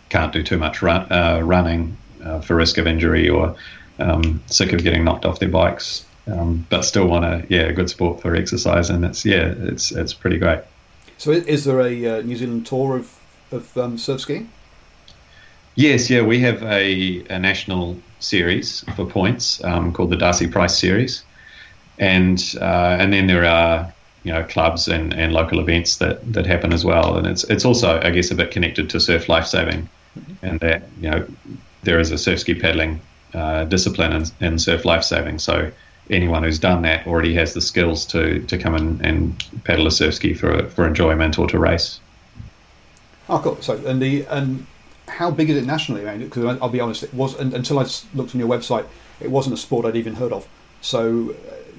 [0.10, 3.56] can't do too much run, uh, running uh, for risk of injury or
[4.00, 6.06] um, sick of getting knocked off their bikes.
[6.28, 9.94] um, but still want a yeah a good sport for exercise, and it's yeah it's
[9.94, 10.60] it's pretty great.
[11.20, 13.20] So, is there a uh, New Zealand tour of
[13.52, 14.50] of um, surf skiing?
[15.76, 20.78] Yes, yeah, we have a, a national series for points um, called the Darcy Price
[20.78, 21.24] Series,
[21.98, 23.94] and uh, and then there are
[24.24, 27.66] you know clubs and, and local events that, that happen as well, and it's it's
[27.66, 30.46] also I guess a bit connected to surf lifesaving, mm-hmm.
[30.46, 31.28] and that you know
[31.84, 33.02] there is a surf ski paddling
[33.34, 35.70] uh, discipline in, in surf lifesaving, so
[36.10, 39.92] anyone who's done that already has the skills to, to come in and paddle a
[39.92, 42.00] surf ski for for enjoyment or to race.
[43.28, 43.62] Oh, cool.
[43.62, 44.66] So, and the and
[45.08, 46.08] how big is it nationally?
[46.08, 48.86] I mean, because I'll be honest, it was until I looked on your website,
[49.20, 50.48] it wasn't a sport I'd even heard of.
[50.82, 51.34] So, uh,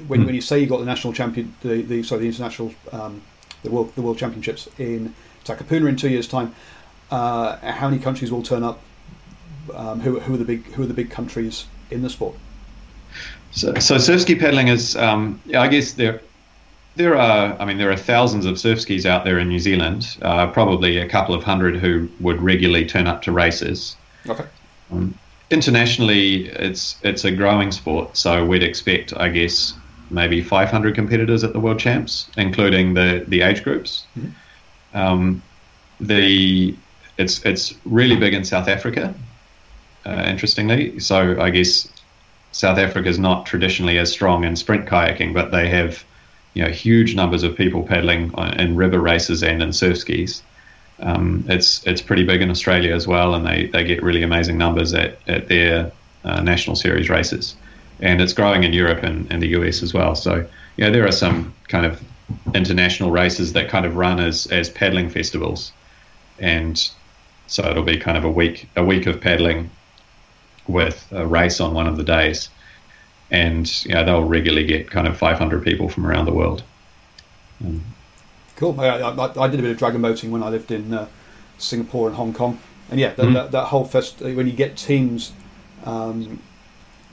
[0.07, 0.27] when, mm.
[0.27, 3.23] when you say you got the national champion, the, the sorry, the international, um,
[3.63, 5.15] the world the world championships in
[5.45, 6.55] Takapuna in two years' time,
[7.11, 8.81] uh, how many countries will turn up?
[9.75, 12.37] Um, who, who are the big who are the big countries in the sport?
[13.53, 16.21] So, so surf ski paddling is, um, I guess there,
[16.97, 20.17] there are, I mean, there are thousands of surf skis out there in New Zealand.
[20.23, 23.97] Uh, probably a couple of hundred who would regularly turn up to races.
[24.29, 24.45] Okay.
[24.93, 25.19] Um,
[25.51, 29.75] internationally, it's it's a growing sport, so we'd expect, I guess,
[30.11, 34.05] maybe 500 competitors at the World Champs, including the the age groups.
[34.19, 34.97] Mm-hmm.
[34.97, 35.43] Um,
[36.01, 36.75] the
[37.19, 39.15] it's it's really big in South Africa.
[40.07, 41.89] Uh, interestingly, so I guess
[42.53, 46.05] South Africa is not traditionally as strong in sprint kayaking, but they have
[46.55, 50.43] you know huge numbers of people paddling in river races and in surf skis.
[50.99, 54.59] Um, it's it's pretty big in Australia as well, and they, they get really amazing
[54.59, 55.91] numbers at, at their
[56.25, 57.55] uh, national series races,
[58.01, 60.15] and it's growing in Europe and, and the US as well.
[60.15, 60.47] So
[60.77, 62.03] yeah, there are some kind of
[62.55, 65.73] international races that kind of run as as paddling festivals,
[66.39, 66.91] and
[67.47, 69.71] so it'll be kind of a week a week of paddling
[70.73, 72.49] with a race on one of the days,
[73.31, 76.63] and you know, they'll regularly get kind of 500 people from around the world.
[77.65, 77.85] Um,
[78.57, 78.81] cool.
[78.81, 81.09] I, I, I, did a bit of dragon boating when I lived in uh,
[81.59, 82.59] Singapore and Hong Kong,
[82.91, 83.35] and yeah, that, mm-hmm.
[83.35, 85.33] that, that, whole fest when you get teams.
[85.85, 86.41] Um,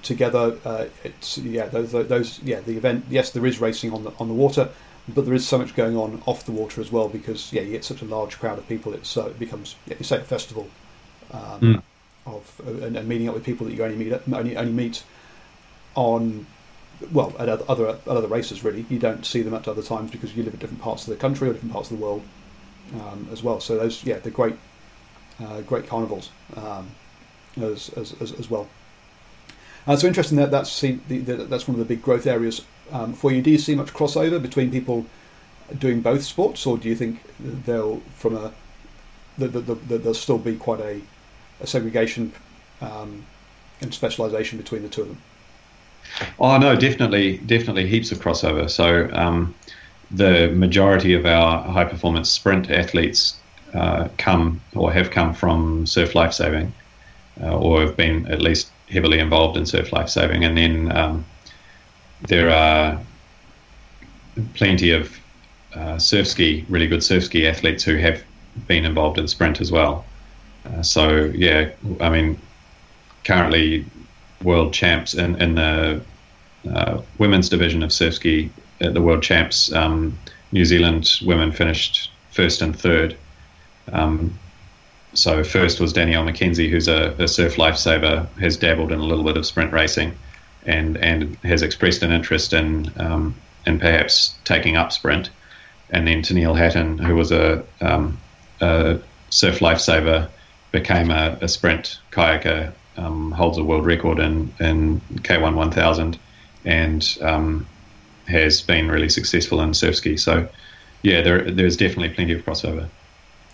[0.03, 3.05] together, uh, it's yeah those, those yeah the event.
[3.09, 4.69] Yes, there is racing on the on the water,
[5.07, 7.71] but there is so much going on off the water as well because yeah you
[7.71, 8.93] get such a large crowd of people.
[8.93, 10.69] It's uh, it becomes yeah, you say a festival.
[11.31, 11.81] Um, mm
[12.27, 15.03] of and, and, meeting up with people that you only meet only only meet
[15.95, 16.45] on
[17.11, 18.85] well at other at other races really.
[18.89, 21.19] You don't see them at other times because you live at different parts of the
[21.19, 22.23] country or different parts of the world
[22.95, 23.59] um, as well.
[23.59, 24.55] So those yeah the great
[25.41, 26.89] uh, great carnivals um,
[27.61, 28.67] as, as, as, as, well.
[29.85, 33.13] Uh, so interesting that that's the, the, that's one of the big growth areas um,
[33.13, 33.41] for you.
[33.41, 35.05] Do you see much crossover between people
[35.77, 38.53] doing both sports or do you think they'll from a
[39.37, 41.01] the, the, there'll still be quite a
[41.59, 42.33] a segregation
[42.81, 43.25] um,
[43.81, 45.21] and specialisation between the two of them?
[46.39, 48.69] Oh no, definitely, definitely heaps of crossover.
[48.69, 49.53] So um,
[50.11, 53.35] the majority of our high performance sprint athletes
[53.73, 56.73] uh, come or have come from surf lifesaving,
[57.41, 61.25] uh, or have been at least heavily involved in surf lifesaving, and then um,
[62.21, 62.99] there are
[64.53, 65.17] plenty of
[65.75, 68.23] uh, surf ski, really good surf ski athletes who have
[68.67, 70.05] been involved in sprint as well.
[70.67, 72.39] Uh, so yeah, I mean,
[73.23, 73.85] currently
[74.43, 76.01] world champs in, in the
[76.71, 78.51] uh, women's division of surf ski
[78.81, 79.71] at the world champs.
[79.71, 80.17] Um,
[80.51, 83.17] New Zealand women finished first and third.
[83.91, 84.37] Um,
[85.13, 89.23] so first was Danielle McKenzie, who's a, a, surf lifesaver, has dabbled in a little
[89.23, 90.13] bit of sprint racing,
[90.65, 95.29] and and has expressed an interest in um, in perhaps taking up sprint.
[95.89, 98.17] And then Teneale Hatton, who was a, um,
[98.59, 98.99] a
[99.29, 100.27] surf lifesaver
[100.71, 106.19] became a, a sprint kayaker, um, holds a world record in, in K1 1000,
[106.65, 107.65] and um,
[108.27, 110.17] has been really successful in surf ski.
[110.17, 110.47] So,
[111.03, 112.89] yeah, there, there's definitely plenty of crossover.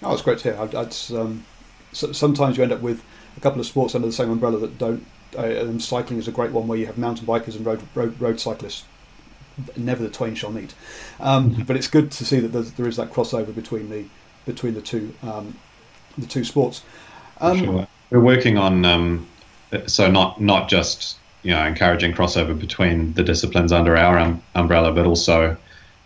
[0.02, 0.80] Oh, it's great to hear.
[0.80, 1.46] I'd, um,
[1.92, 3.04] so sometimes you end up with
[3.38, 5.06] a couple of sports under the same umbrella that don't.
[5.38, 8.40] Uh, cycling is a great one where you have mountain bikers and road, road, road
[8.40, 8.86] cyclists.
[9.76, 10.74] Never the twain shall meet.
[11.20, 11.64] Um, mm-hmm.
[11.64, 14.06] But it's good to see that there is that crossover between the
[14.46, 15.58] between the two um,
[16.18, 16.84] the two sports.
[17.42, 17.88] Um, sure.
[18.10, 19.28] We're working on um,
[19.88, 24.92] so not not just you know encouraging crossover between the disciplines under our um, umbrella,
[24.92, 25.58] but also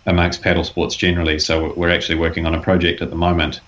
[0.06, 1.40] amongst paddle sports generally.
[1.40, 3.60] So we're actually working on a project at the moment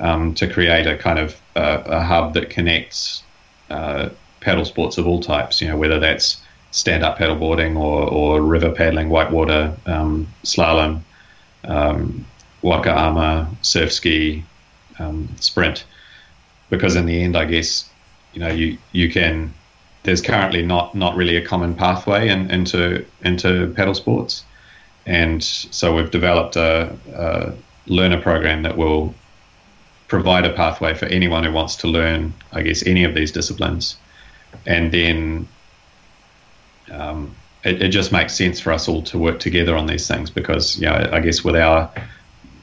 [0.00, 3.22] um, to create a kind of uh, a hub that connects
[3.70, 4.08] uh,
[4.40, 5.60] paddle sports of all types.
[5.60, 6.40] You know whether that's
[6.72, 11.00] stand-up paddleboarding or, or river paddling, whitewater, um, slalom,
[11.62, 12.26] um,
[12.62, 14.44] waka ama, surf ski,
[14.98, 15.84] um, sprint.
[16.70, 17.88] Because in the end, I guess
[18.32, 19.54] you know you you can
[20.02, 24.44] there's currently not not really a common pathway in, into into paddle sports,
[25.06, 27.52] and so we've developed a, a
[27.86, 29.14] learner program that will
[30.08, 33.96] provide a pathway for anyone who wants to learn, I guess, any of these disciplines,
[34.66, 35.48] and then
[36.90, 37.34] um,
[37.64, 40.78] it, it, just makes sense for us all to work together on these things because,
[40.78, 41.90] you know, I guess with our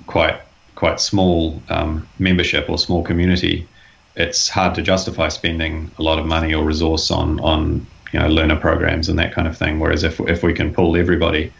[0.05, 0.40] quite
[0.81, 3.67] quite small um, membership or small community,
[4.15, 8.27] it's hard to justify spending a lot of money or resource on on you know
[8.27, 9.79] learner programs and that kind of thing.
[9.79, 11.53] Whereas if if we can pull everybody,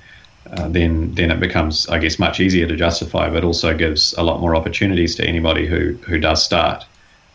[0.54, 4.24] uh, then then it becomes I guess much easier to justify, but also gives a
[4.24, 6.84] lot more opportunities to anybody who who does start.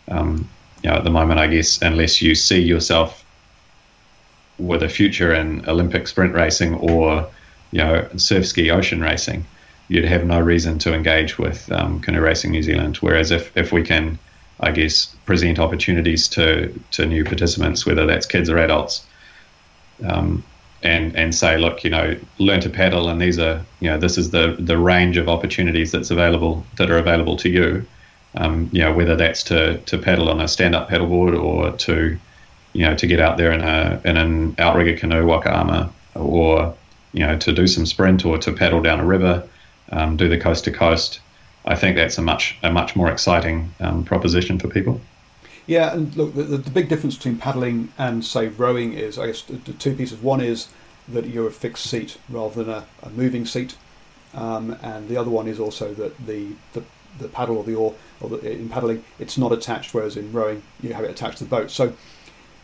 [0.08, 0.48] Um,
[0.82, 3.24] you know, at the moment, I guess unless you see yourself
[4.58, 7.28] with a future in Olympic sprint racing or
[7.70, 9.44] you know surf ski ocean racing,
[9.88, 12.96] you'd have no reason to engage with um, Canoe Racing New Zealand.
[12.96, 14.18] Whereas if, if we can,
[14.60, 19.06] I guess, present opportunities to, to new participants, whether that's kids or adults,
[20.04, 20.44] um,
[20.82, 24.18] and and say, look, you know, learn to paddle, and these are, you know, this
[24.18, 27.86] is the the range of opportunities that's available that are available to you.
[28.36, 32.18] Um, you know, whether that's to to paddle on a stand-up paddleboard or to
[32.76, 36.74] you know, to get out there in a in an outrigger canoe, waka ama, or
[37.14, 39.48] you know, to do some sprint or to paddle down a river,
[39.90, 41.20] um, do the coast to coast.
[41.64, 45.00] I think that's a much a much more exciting um, proposition for people.
[45.66, 49.42] Yeah, and look, the, the, big difference between paddling and say rowing is, I guess,
[49.42, 50.18] the, the two pieces.
[50.20, 50.68] One is
[51.08, 53.76] that you're a fixed seat rather than a, a moving seat,
[54.32, 56.84] um, and the other one is also that the, the
[57.18, 60.62] the paddle or the oar, or the, in paddling, it's not attached, whereas in rowing
[60.82, 61.70] you have it attached to the boat.
[61.70, 61.94] So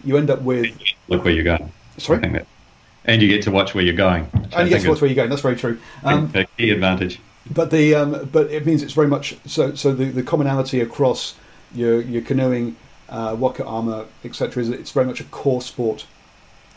[0.04, 1.72] you end up with look where you're going.
[1.98, 2.44] Sorry,
[3.04, 4.28] and you get to watch where you're going.
[4.52, 5.30] And you get to watch where you're going.
[5.30, 5.78] That's very true.
[6.04, 7.20] Um, a key advantage.
[7.50, 9.74] But the um, but it means it's very much so.
[9.74, 11.34] So the, the commonality across
[11.74, 12.76] your your canoeing,
[13.08, 14.62] uh, waka ama, etc.
[14.62, 16.06] is it's very much a core sport.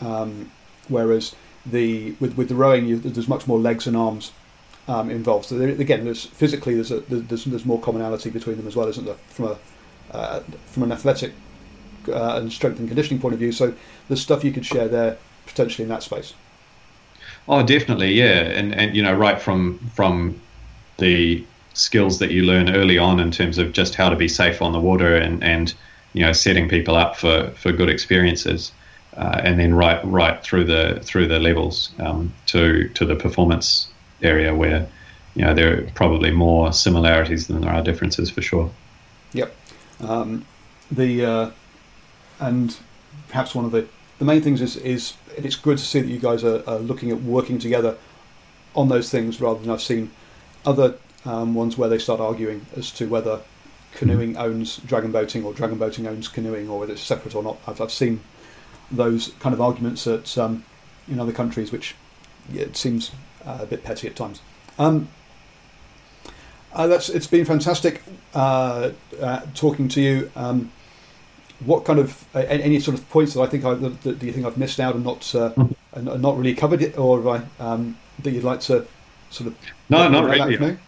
[0.00, 0.50] Um,
[0.88, 4.32] whereas the with with the rowing, you, there's much more legs and arms
[4.88, 5.46] um, involved.
[5.46, 8.88] So there, again, there's physically there's, a, there's there's more commonality between them as well,
[8.88, 9.16] isn't there?
[9.28, 9.58] From a
[10.10, 11.32] uh, from an athletic
[12.08, 13.52] uh, and strength and conditioning point of view.
[13.52, 13.72] So
[14.08, 16.34] there's stuff you could share there potentially in that space.
[17.48, 20.40] Oh, definitely, yeah, and and you know, right from from
[20.98, 21.44] the
[21.74, 24.72] skills that you learn early on in terms of just how to be safe on
[24.72, 25.74] the water and and
[26.12, 28.72] you know setting people up for for good experiences.
[29.16, 33.88] Uh, and then right right through the through the levels um, to to the performance
[34.22, 34.86] area where
[35.34, 38.70] you know there are probably more similarities than there are differences for sure.
[39.32, 39.54] Yep.
[40.00, 40.44] Um,
[40.90, 41.50] the uh,
[42.40, 42.76] and
[43.28, 43.86] perhaps one of the,
[44.18, 47.10] the main things is, is it's good to see that you guys are, are looking
[47.10, 47.96] at working together
[48.74, 50.10] on those things rather than I've seen
[50.64, 53.40] other um, ones where they start arguing as to whether
[53.94, 54.42] canoeing mm-hmm.
[54.42, 57.58] owns dragon boating or dragon boating owns canoeing or whether it's separate or not.
[57.66, 58.20] I've, I've seen
[58.90, 60.64] those kind of arguments at, um,
[61.08, 61.94] in other countries, which
[62.54, 63.10] it seems
[63.44, 64.40] uh, a bit petty at times.
[64.78, 65.08] Um,
[66.72, 68.02] uh, that's it's been fantastic
[68.34, 70.30] uh, uh talking to you.
[70.36, 70.70] Um,
[71.64, 74.26] what kind of uh, any sort of points that I think I, that, that, do
[74.26, 76.08] you think I've missed out and not uh, mm-hmm.
[76.08, 78.86] and not really covered it, or I, um, that you'd like to
[79.30, 79.56] sort of
[79.88, 80.78] no, not really.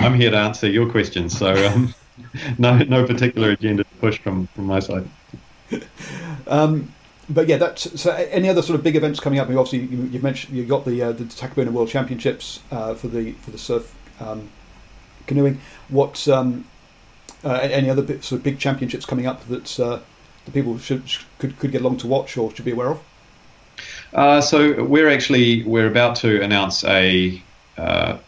[0.00, 1.94] I'm here to answer your questions, so um,
[2.58, 5.08] no, no particular agenda to push from from my side.
[6.46, 6.92] um,
[7.30, 8.12] but yeah, that's so.
[8.12, 9.46] Any other sort of big events coming up?
[9.46, 12.94] I mean, obviously, you, have mentioned you've got the uh, the Takapuna World Championships uh,
[12.94, 14.48] for the for the surf um,
[15.26, 15.60] canoeing.
[15.88, 16.66] What um,
[17.44, 19.98] uh, any other bit, sort of big championships coming up that uh,
[20.44, 21.02] the people should
[21.38, 23.00] could could get along to watch or should be aware of?
[24.12, 27.42] Uh, so we're actually we're about to announce a,
[27.78, 28.18] uh,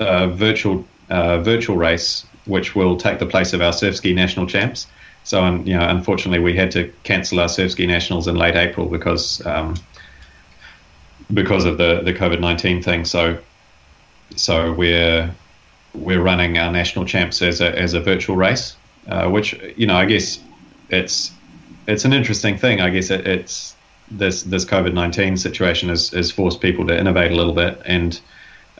[0.00, 4.46] a virtual uh, virtual race which will take the place of our surf ski national
[4.46, 4.86] champs.
[5.24, 8.56] So, um, you know, unfortunately, we had to cancel our surf ski nationals in late
[8.56, 9.74] April because um,
[11.32, 13.04] because of the the COVID nineteen thing.
[13.04, 13.38] So,
[14.36, 15.34] so we're
[15.94, 18.76] we're running our national champs as a as a virtual race,
[19.08, 20.40] uh, which you know I guess
[20.90, 21.32] it's
[21.86, 22.80] it's an interesting thing.
[22.80, 23.74] I guess it, it's
[24.10, 28.20] this this COVID nineteen situation has, has forced people to innovate a little bit, and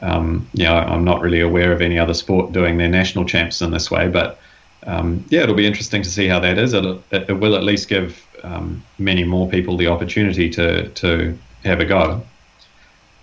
[0.02, 3.60] um, you know I'm not really aware of any other sport doing their national champs
[3.62, 4.38] in this way, but
[4.86, 6.72] um, yeah, it'll be interesting to see how that is.
[6.72, 11.36] It'll, it, it will at least give um, many more people the opportunity to to
[11.64, 12.22] have a go,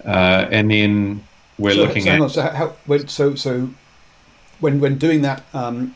[0.06, 1.24] uh, and then
[1.58, 2.22] we're so, looking so at.
[2.22, 3.70] On, so, how, so, so
[4.60, 5.96] when when doing that, um,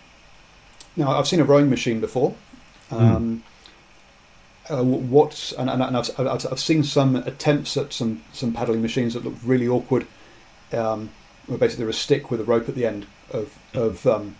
[0.96, 2.36] now I've seen a rowing machine before.
[2.90, 2.96] Hmm.
[2.96, 3.44] Um,
[4.70, 4.80] mm.
[4.80, 9.14] uh, what and, and I've, I've, I've, seen some attempts at some some paddling machines
[9.14, 10.08] that look really awkward.
[10.72, 11.10] Um,
[11.48, 14.36] where basically there's a stick with a rope at the end of of, um,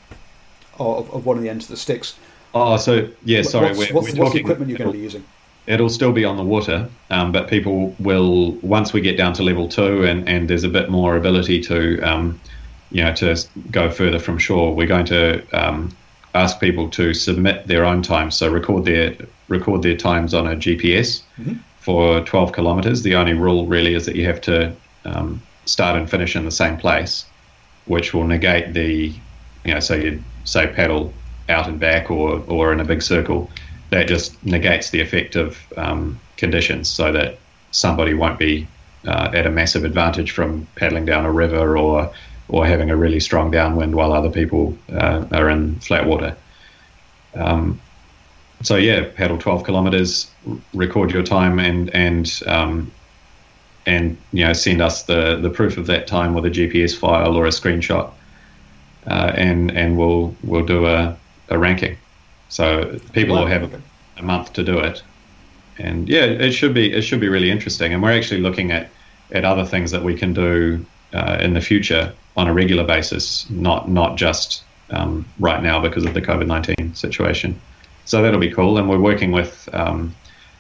[0.78, 2.16] of, of one of the ends of the sticks.
[2.54, 3.68] Oh, so yeah, sorry.
[3.68, 5.24] What's, we're, what's, we're what's the equipment you're going to be using?
[5.70, 9.44] It'll still be on the water, um, but people will once we get down to
[9.44, 12.42] level two and, and there's a bit more ability to um,
[12.92, 13.38] you know to
[13.72, 14.76] go further from shore.
[14.76, 15.96] We're going to um,
[16.34, 19.16] ask people to submit their own times, so record their
[19.48, 21.54] record their times on a GPS mm-hmm.
[21.78, 23.04] for 12 kilometers.
[23.04, 26.52] The only rule really is that you have to um, start and finish in the
[26.52, 27.26] same place,
[27.86, 29.14] which will negate the
[29.66, 31.14] you know so you say paddle
[31.48, 33.52] out and back or or in a big circle
[33.90, 37.38] that just negates the effect of um, conditions so that
[37.72, 38.68] somebody won't be
[39.08, 42.12] uh, at a massive advantage from paddling down a river or
[42.48, 46.36] or having a really strong downwind while other people uh, are in flat water.
[47.36, 47.80] Um,
[48.64, 50.30] so yeah, paddle 12 kilometers,
[50.74, 52.92] record your time, and and um,
[53.86, 57.36] and you know send us the the proof of that time with a GPS file
[57.36, 58.12] or a screenshot,
[59.08, 61.18] uh, and and we'll we'll do a,
[61.50, 61.98] a ranking.
[62.50, 63.82] So people will have
[64.18, 65.02] a month to do it,
[65.78, 67.94] and yeah, it should be it should be really interesting.
[67.94, 68.90] And we're actually looking at
[69.32, 70.84] at other things that we can do
[71.14, 76.06] uh, in the future on a regular basis, not not just um, right now because
[76.06, 77.60] of the COVID nineteen situation.
[78.06, 78.80] So that'll be cool.
[78.80, 80.16] And we're working with um,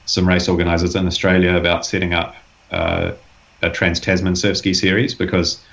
[0.06, 2.36] some race organisers in Australia about setting up
[2.72, 3.14] uh,
[3.64, 5.64] a Trans Tasman surf ski series because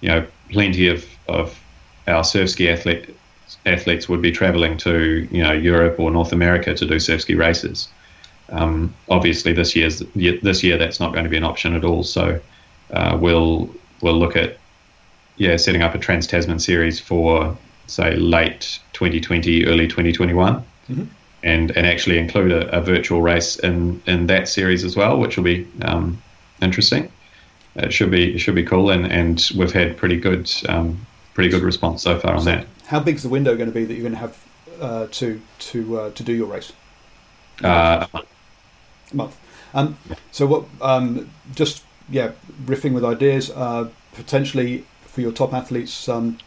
[0.00, 1.58] you know plenty of of
[2.06, 3.14] our surf ski athlete
[3.66, 7.34] athletes would be travelling to you know Europe or North America to do surf ski
[7.34, 7.88] races.
[8.50, 12.02] Um, obviously, this year's this year that's not going to be an option at all.
[12.02, 12.40] So
[12.92, 14.58] uh, we'll we'll look at
[15.36, 21.04] yeah setting up a Trans Tasman series for say late 2020, early 2021, mm-hmm.
[21.42, 25.36] and and actually include a, a, virtual race in in that series as well, which
[25.36, 26.22] will be um,
[26.62, 27.10] interesting.
[27.76, 31.50] It should be it should be cool, and and we've had pretty good um, pretty
[31.50, 32.66] good response so far on that.
[32.86, 34.44] How big's the window going to be that you're going to have
[34.80, 36.72] uh, to to uh, to do your race?
[37.62, 38.28] Uh, a month.
[39.12, 39.36] A month.
[39.74, 39.98] Um,
[40.30, 40.64] so what?
[40.80, 42.32] Um, just yeah,
[42.64, 43.50] riffing with ideas.
[43.50, 46.38] Uh, potentially for your top athletes, um,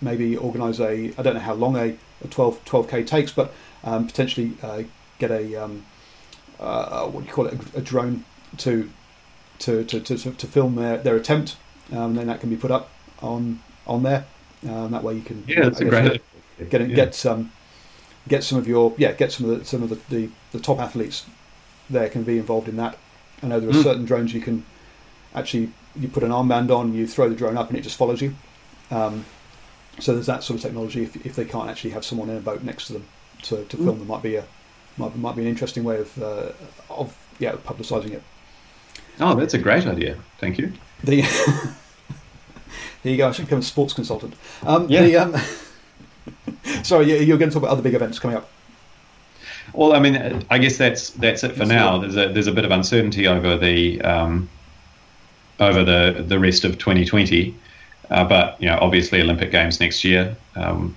[0.00, 1.12] maybe organise a.
[1.16, 3.52] I don't know how long a, a 12 12k takes, but
[3.84, 4.82] um, potentially uh,
[5.18, 5.84] get a um,
[6.60, 7.54] uh, what do you call it?
[7.74, 8.24] A, a drone
[8.58, 8.90] to
[9.60, 11.56] to, to, to, to film their, their attempt,
[11.90, 14.24] um, and then that can be put up on on there.
[14.66, 16.20] Um, that way you can yeah, that's a great
[16.58, 16.96] get get, yeah.
[16.96, 17.52] get some
[18.26, 20.80] get some of your yeah get some of the some of the, the, the top
[20.80, 21.26] athletes
[21.90, 22.98] there can be involved in that.
[23.42, 23.82] I know there are mm.
[23.82, 24.64] certain drones you can
[25.34, 28.20] actually you put an armband on, you throw the drone up, and it just follows
[28.20, 28.34] you.
[28.90, 29.24] Um,
[29.98, 31.02] so there's that sort of technology.
[31.02, 33.06] If, if they can't actually have someone in a boat next to them
[33.42, 33.98] to, to film, mm.
[34.00, 34.44] them might be a
[34.96, 36.52] might, might be an interesting way of uh,
[36.90, 38.22] of yeah publicising it.
[39.20, 40.16] Oh, that's a great idea.
[40.38, 40.72] Thank you.
[41.02, 41.22] The
[43.02, 43.28] Here you go.
[43.28, 44.34] I should become a sports consultant.
[44.64, 45.02] Um, yeah.
[45.02, 45.36] The, um,
[46.84, 48.48] sorry, you're going to talk about other big events coming up.
[49.72, 51.98] Well, I mean, I guess that's that's it for now.
[51.98, 54.48] There's a there's a bit of uncertainty over the um,
[55.60, 57.54] over the the rest of 2020,
[58.10, 60.96] uh, but you know, obviously Olympic Games next year, um,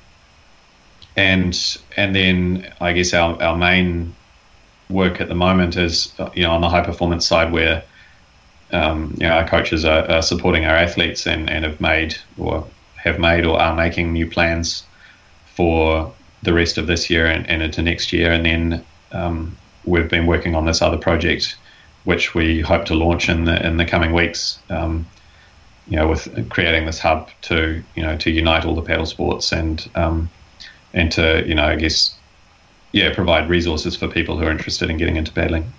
[1.17, 4.15] and and then I guess our our main
[4.89, 7.83] work at the moment is you know on the high performance side where
[8.71, 12.67] um, you know, our coaches are, are, supporting our athletes and, and have made or
[12.95, 14.83] have made or are making new plans
[15.45, 16.13] for
[16.43, 18.31] the rest of this year and, and into next year.
[18.31, 21.57] And then um, we've been working on this other project,
[22.03, 24.59] which we hope to launch in the in the coming weeks.
[24.69, 25.05] Um,
[25.87, 29.51] you know, with creating this hub to you know to unite all the paddle sports
[29.51, 30.29] and um,
[30.93, 32.15] and to you know I guess
[32.91, 35.71] yeah provide resources for people who are interested in getting into paddling.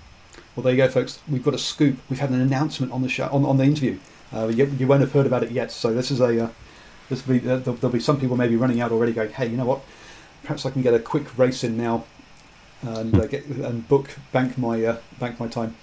[0.55, 1.19] Well, there you go, folks.
[1.29, 1.99] We've got a scoop.
[2.11, 3.99] We've had an announcement on the show on, on the interview.
[4.35, 5.71] Uh, you, you, won't have heard about it yet.
[5.71, 6.49] So this is a uh,
[7.09, 9.47] this will be uh, there'll, there'll, be some people maybe running out already, going, hey,
[9.47, 9.81] you know what?
[10.43, 12.05] Perhaps I can get a quick race in now
[12.83, 15.75] and uh, get and book bank my uh, bank my time.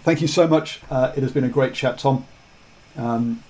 [0.00, 0.80] Thank you so much.
[0.90, 2.26] Uh, it has been a great chat, Tom.
[2.96, 3.42] Um,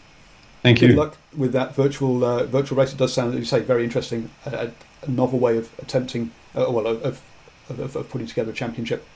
[0.62, 0.88] Thank you.
[0.88, 2.92] Good luck with that virtual virtual race.
[2.92, 4.30] It does sound, as you say, very interesting.
[4.44, 4.70] A,
[5.02, 7.22] a novel way of attempting, well, of,
[7.68, 9.06] of, of putting together a championship.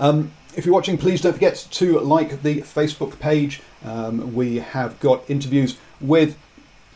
[0.00, 3.60] Um, if you're watching, please don't forget to like the Facebook page.
[3.84, 6.36] Um, we have got interviews with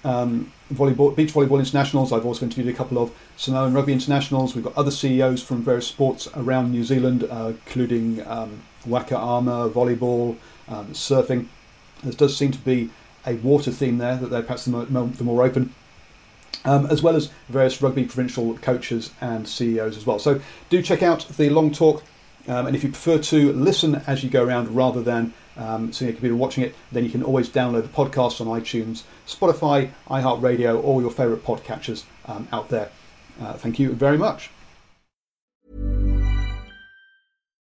[0.03, 2.13] um, volleyball, beach volleyball internationals.
[2.13, 4.55] I've also interviewed a couple of Samoan rugby internationals.
[4.55, 9.69] We've got other CEOs from various sports around New Zealand, uh, including um, Waka Ama,
[9.69, 10.37] volleyball,
[10.69, 11.47] um, surfing.
[12.03, 12.91] There does seem to be
[13.27, 15.75] a water theme there that they're perhaps the more, the more open.
[16.67, 20.19] Um, as well as various rugby provincial coaches and CEOs as well.
[20.19, 20.41] So
[20.71, 22.03] do check out the long talk
[22.49, 26.09] um, and if you prefer to listen as you go around rather than um, sitting
[26.09, 29.91] at a computer watching it, then you can always download the podcast on iTunes, Spotify,
[30.09, 32.91] iHeartRadio, or your favourite podcatchers um, out there.
[33.41, 34.51] Uh, thank you very much.